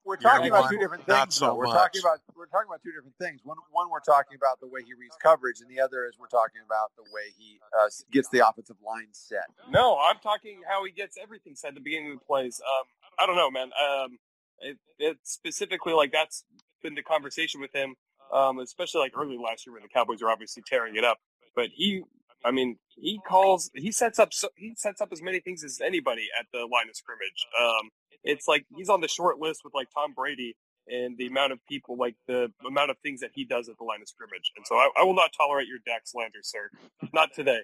[0.05, 1.33] We're talking about two different things.
[1.33, 1.73] So we're much.
[1.73, 3.41] talking about we're talking about two different things.
[3.43, 6.27] One, one we're talking about the way he reads coverage, and the other is we're
[6.27, 9.49] talking about the way he uh, gets the offensive line set.
[9.71, 12.61] No, I'm talking how he gets everything set at the beginning of the plays.
[12.61, 12.85] Um,
[13.17, 13.71] I don't know, man.
[13.73, 14.19] Um,
[14.59, 16.43] it, it specifically like that's
[16.83, 17.95] been the conversation with him,
[18.33, 21.17] um, especially like early last year when the Cowboys are obviously tearing it up.
[21.55, 22.03] But he,
[22.43, 25.79] I mean, he calls, he sets up, so, he sets up as many things as
[25.83, 27.47] anybody at the line of scrimmage.
[27.59, 27.89] Um,
[28.23, 30.55] it's like he's on the short list with like Tom Brady
[30.87, 33.83] and the amount of people, like the amount of things that he does at the
[33.83, 34.51] line of scrimmage.
[34.55, 36.69] And so I, I will not tolerate your Dak slander, sir.
[37.13, 37.61] Not today.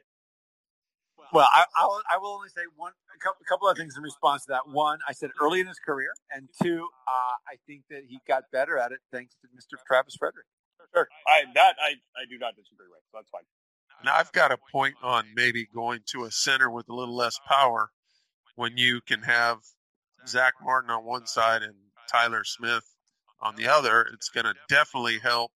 [1.34, 3.96] Well, I, I, will, I will only say one, a couple, a couple of things
[3.96, 4.68] in response to that.
[4.68, 8.44] One, I said early in his career, and two, uh, I think that he got
[8.52, 9.80] better at it thanks to Mr.
[9.88, 10.46] Travis Frederick.
[10.94, 13.00] Sure, I that I, I do not disagree with.
[13.12, 13.44] So that's fine.
[14.04, 17.40] Now I've got a point on maybe going to a center with a little less
[17.48, 17.92] power
[18.56, 19.60] when you can have
[20.28, 21.76] Zack Martin on one side and
[22.12, 22.84] Tyler Smith
[23.40, 24.06] on the other.
[24.14, 25.52] It's going to definitely help.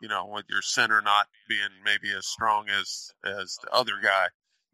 [0.00, 4.28] You know, with your center not being maybe as strong as as the other guy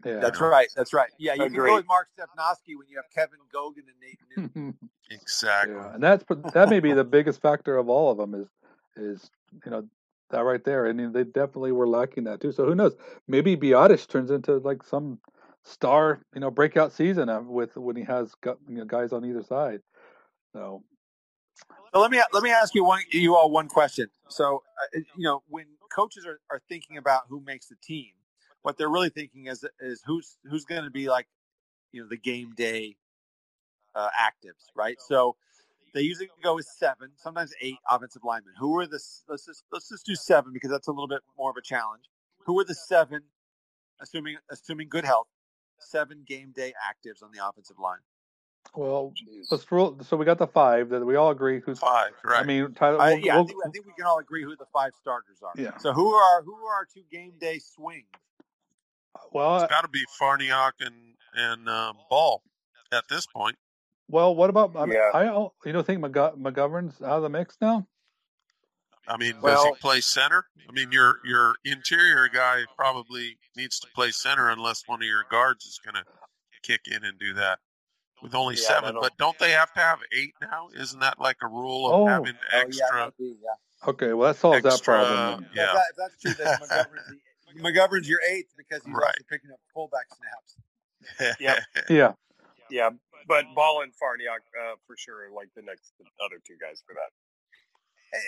[0.05, 0.21] yeah.
[0.21, 0.69] That's right.
[0.77, 1.11] That's right.
[1.19, 1.57] Yeah, you Agreed.
[1.57, 4.75] can go with Mark Stepnoski when you have Kevin Gogan and Nate Newton.
[5.11, 5.75] exactly.
[5.75, 5.95] Yeah.
[5.95, 6.25] And that's
[6.55, 8.49] that may be the biggest factor of all of them is
[8.97, 9.31] is
[9.65, 9.85] you know
[10.31, 10.87] that right there.
[10.87, 12.53] I mean, they definitely were lacking that too.
[12.53, 12.95] So who knows?
[13.29, 15.19] Maybe Biadasz turns into like some
[15.65, 19.81] star, you know, breakout season with when he has you know, guys on either side.
[20.53, 20.83] So.
[21.93, 24.09] So let me let me ask you one you all one question.
[24.29, 24.63] So
[24.97, 28.13] uh, you know when coaches are, are thinking about who makes the team,
[28.63, 31.27] what they're really thinking is is who's who's going to be like
[31.93, 32.97] you know the game day
[33.95, 34.97] uh, actives, right?
[35.01, 35.37] So
[35.95, 38.55] they usually go with seven, sometimes eight offensive linemen.
[38.59, 41.51] Who are the let's just let's just do seven because that's a little bit more
[41.51, 42.05] of a challenge.
[42.47, 43.23] Who are the seven,
[44.01, 45.29] assuming assuming good health,
[45.79, 47.99] seven game day actives on the offensive line?
[48.75, 49.13] Well,
[49.51, 49.99] let's roll.
[50.03, 52.41] So we got the five that we all agree who's five, right?
[52.41, 52.99] I mean, Tyler.
[52.99, 55.39] We'll, yeah, we'll, I, think, I, think, we can all agree who the five starters
[55.43, 55.53] are.
[55.57, 55.77] Yeah.
[55.79, 58.07] So who are who are our two game day swings?
[59.33, 60.95] Well, it's got to be Farniok and
[61.35, 62.43] and um, Ball
[62.93, 63.57] at this point.
[64.09, 64.75] Well, what about?
[64.77, 65.11] I, mean, yeah.
[65.15, 67.87] I you don't think McGovern's out of the mix now?
[69.09, 70.47] I mean, well, does he play center?
[70.69, 75.25] I mean, your your interior guy probably needs to play center unless one of your
[75.31, 76.05] guards is going to
[76.63, 77.59] kick in and do that.
[78.23, 78.97] with only Yeah, seven.
[79.01, 80.69] But don't they have to have eight now?
[80.77, 82.07] Isn't that like a rule of Oh.
[82.07, 83.13] having Oh, yeah, extra?
[83.19, 83.89] be, yeah.
[83.89, 85.41] Okay, well that solves that extra, problem.
[85.41, 85.51] then.
[85.51, 87.19] If, Yeah, that, if that's true, then McGovern's, the,
[87.59, 89.07] McGovern's your eighth because he's Right.
[89.09, 91.39] also picking up fullback snaps.
[91.41, 92.13] yeah, Yeah.
[92.71, 92.91] Yeah,
[93.27, 96.83] but Ball and Farniok uh, for sure are like the next the other two guys
[96.87, 97.11] for that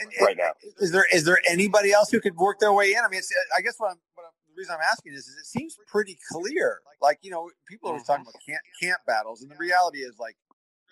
[0.02, 0.50] And, right now.
[0.78, 2.98] Is there is there anybody else who could work their way in?
[2.98, 5.36] I mean, it's, I guess what I'm, what I'm the reason I'm asking is, is
[5.38, 6.80] it seems pretty clear.
[7.00, 10.18] Like you know, people are always talking about camp, camp battles, and the reality is
[10.18, 10.36] like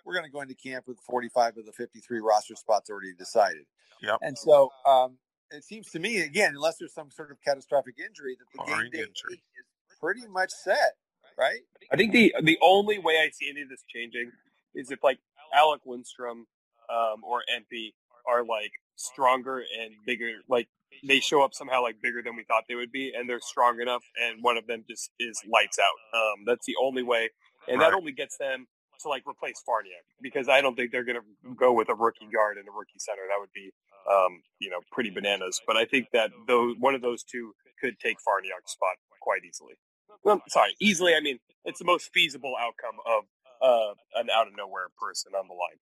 [0.05, 3.65] we're going to go into camp with 45 of the 53 roster spots already decided.
[4.03, 4.19] Yep.
[4.23, 5.19] And so um,
[5.51, 8.91] it seems to me again, unless there's some sort of catastrophic injury, that the Barring
[8.91, 9.35] game day injury.
[9.35, 10.95] is pretty much set,
[11.39, 11.61] right?
[11.93, 14.33] I think the the only way I see any of this changing
[14.75, 15.19] is if like
[15.55, 16.47] Alec Lindstrom
[16.91, 17.95] um, or Empey
[18.27, 20.69] are like stronger and bigger, like
[21.07, 23.81] they show up somehow like bigger than we thought they would be, and they're strong
[23.81, 26.19] enough, and one of them just is lights out.
[26.19, 27.31] Um, that's the only way,
[27.69, 28.67] and that only gets them
[29.03, 32.29] to like replace Farniok because I don't think they're going to go with a rookie
[32.33, 33.23] guard and a rookie center.
[33.29, 33.73] That would be
[34.11, 35.61] um, you know pretty bananas.
[35.67, 39.75] But I think that though one of those two could take Farniok's spot quite easily.
[40.23, 41.15] Well, sorry, easily.
[41.15, 43.25] I mean, it's the most feasible outcome of
[43.63, 45.79] uh, an out of nowhere person on the line.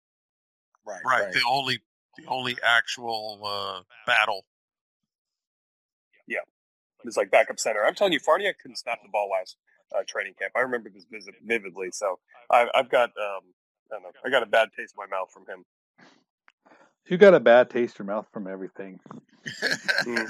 [0.86, 1.02] Right.
[1.06, 1.34] right.
[1.34, 1.80] The only
[2.18, 4.46] the only actual uh, battle.
[6.28, 6.40] Yeah,
[7.04, 7.86] it's like backup center.
[7.86, 9.58] I'm telling you, Farniok couldn't snap the ball last
[9.96, 10.54] uh, training camp.
[10.56, 11.90] I remember this visit vividly.
[11.92, 12.20] So
[12.52, 13.54] I, I've got um,
[13.92, 14.10] I don't know.
[14.26, 15.66] I got a bad taste in my mouth from him.
[17.08, 19.00] You got a bad taste in your mouth from everything.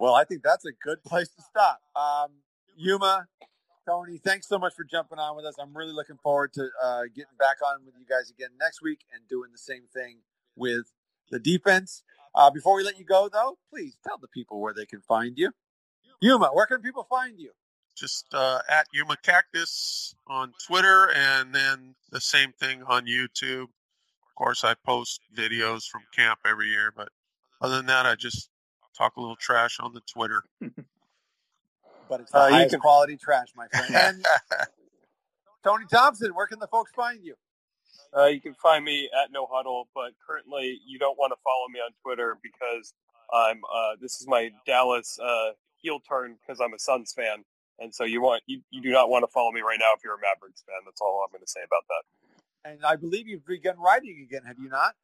[0.00, 1.80] Well, I think that's a good place to stop.
[1.96, 2.32] Um,
[2.76, 3.26] Yuma,
[3.86, 5.56] Tony, thanks so much for jumping on with us.
[5.58, 9.00] I'm really looking forward to uh, getting back on with you guys again next week
[9.12, 10.18] and doing the same thing
[10.56, 10.92] with
[11.30, 12.04] the defense.
[12.34, 15.36] Uh, before we let you go, though, please tell the people where they can find
[15.36, 15.50] you.
[16.20, 17.50] Yuma, where can people find you?
[17.98, 23.64] Just uh, at Yuma Cactus on Twitter, and then the same thing on YouTube.
[23.64, 27.08] Of course, I post videos from camp every year, but
[27.60, 28.50] other than that, I just
[28.96, 30.42] talk a little trash on the Twitter.
[32.08, 34.24] But it's the Uh, highest can- quality trash, my friend.
[34.50, 34.66] And
[35.64, 37.34] Tony Thompson, where can the folks find you?
[38.16, 41.66] Uh, you can find me at No Huddle, but currently you don't want to follow
[41.68, 42.94] me on Twitter because
[43.32, 43.60] I'm.
[43.74, 47.44] Uh, this is my Dallas uh, heel turn because I'm a Suns fan,
[47.78, 50.02] and so you want you, you do not want to follow me right now if
[50.04, 50.76] you're a Mavericks fan.
[50.84, 52.70] That's all I'm going to say about that.
[52.70, 54.94] And I believe you've begun writing again, have you not?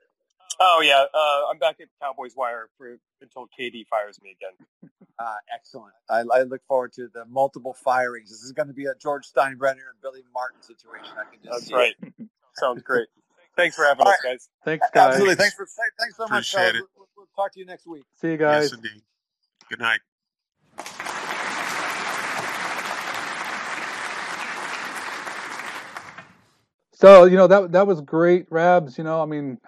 [0.60, 4.92] Oh yeah, uh, I'm back at Cowboys Wire for until KD fires me again.
[5.18, 5.94] Uh, excellent.
[6.08, 8.30] I, I look forward to the multiple firings.
[8.30, 11.12] This is going to be a George Steinbrenner and Billy Martin situation.
[11.18, 11.94] I can just That's see right.
[12.02, 12.28] It.
[12.54, 13.08] Sounds great.
[13.56, 14.48] Thanks for having All us, guys.
[14.64, 15.12] Thanks, guys.
[15.12, 15.34] Absolutely.
[15.36, 15.66] Thanks for
[15.98, 16.30] thanks so much.
[16.30, 16.76] Appreciate fellas.
[16.76, 16.84] it.
[16.96, 18.04] We'll, we'll talk to you next week.
[18.20, 18.64] See you guys.
[18.64, 19.02] Yes, indeed.
[19.68, 21.10] Good night.
[26.94, 28.98] So you know that that was great, Rabs.
[28.98, 29.58] You know, I mean,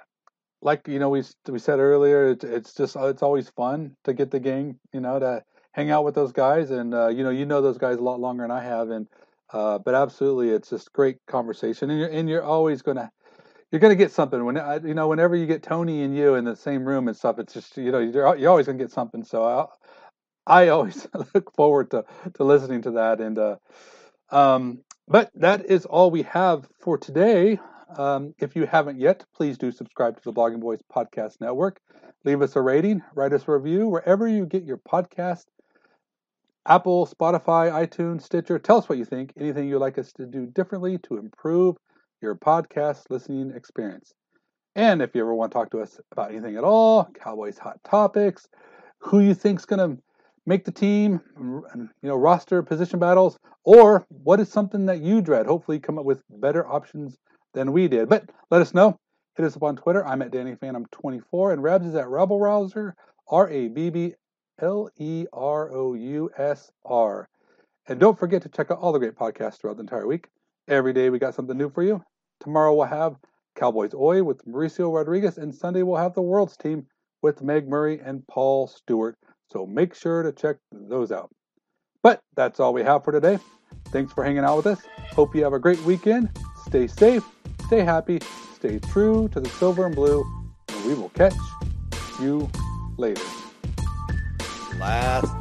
[0.63, 4.31] like you know we we said earlier, it's it's just it's always fun to get
[4.31, 5.43] the gang, you know, to
[5.73, 8.21] hang out with those guys, and uh, you know you know those guys a lot
[8.21, 9.07] longer than I have, and
[9.53, 13.11] uh, but absolutely, it's just great conversation, and you're and you're always gonna
[13.73, 16.57] you're gonna get something when you know whenever you get Tony and you in the
[16.57, 17.39] same room and stuff.
[17.39, 19.25] It's just you know you're you're always gonna get something.
[19.25, 19.67] So I
[20.47, 22.05] I always look forward to
[22.35, 23.57] to listening to that, and uh,
[24.31, 27.59] um, but that is all we have for today.
[27.97, 31.81] Um, if you haven't yet, please do subscribe to the Blogging Boys Podcast Network.
[32.25, 35.45] Leave us a rating, write us a review wherever you get your podcast.
[36.67, 38.59] Apple, Spotify, iTunes, Stitcher.
[38.59, 39.33] Tell us what you think.
[39.39, 41.77] Anything you'd like us to do differently to improve
[42.21, 44.13] your podcast listening experience.
[44.75, 47.79] And if you ever want to talk to us about anything at all, Cowboys hot
[47.85, 48.49] topics,
[48.99, 50.03] who you think's going to
[50.47, 55.47] make the team, you know, roster position battles, or what is something that you dread?
[55.47, 57.19] Hopefully, come up with better options
[57.53, 58.09] than we did.
[58.09, 58.99] But let us know.
[59.37, 60.07] Hit us up on Twitter.
[60.07, 62.93] I'm at Danny Phantom 24, and Rabs is at Rabblerousr,
[63.29, 64.15] R A B B
[64.61, 67.29] L E R O U S R.
[67.89, 70.29] And don't forget to check out all the great podcasts throughout the entire week.
[70.69, 72.03] Every day we got something new for you.
[72.41, 73.17] Tomorrow we'll have
[73.55, 76.87] Cowboys Oi with Mauricio Rodriguez, and Sunday we'll have the World's Team
[77.23, 79.17] with Meg Murray and Paul Stewart.
[79.51, 81.31] So make sure to check those out.
[82.03, 83.39] But that's all we have for today.
[83.87, 84.81] Thanks for hanging out with us.
[85.13, 86.31] Hope you have a great weekend.
[86.67, 87.25] Stay safe,
[87.67, 88.21] stay happy,
[88.55, 90.25] stay true to the silver and blue,
[90.69, 91.35] and we will catch
[92.21, 92.51] you
[92.97, 93.23] later.
[94.79, 95.36] Last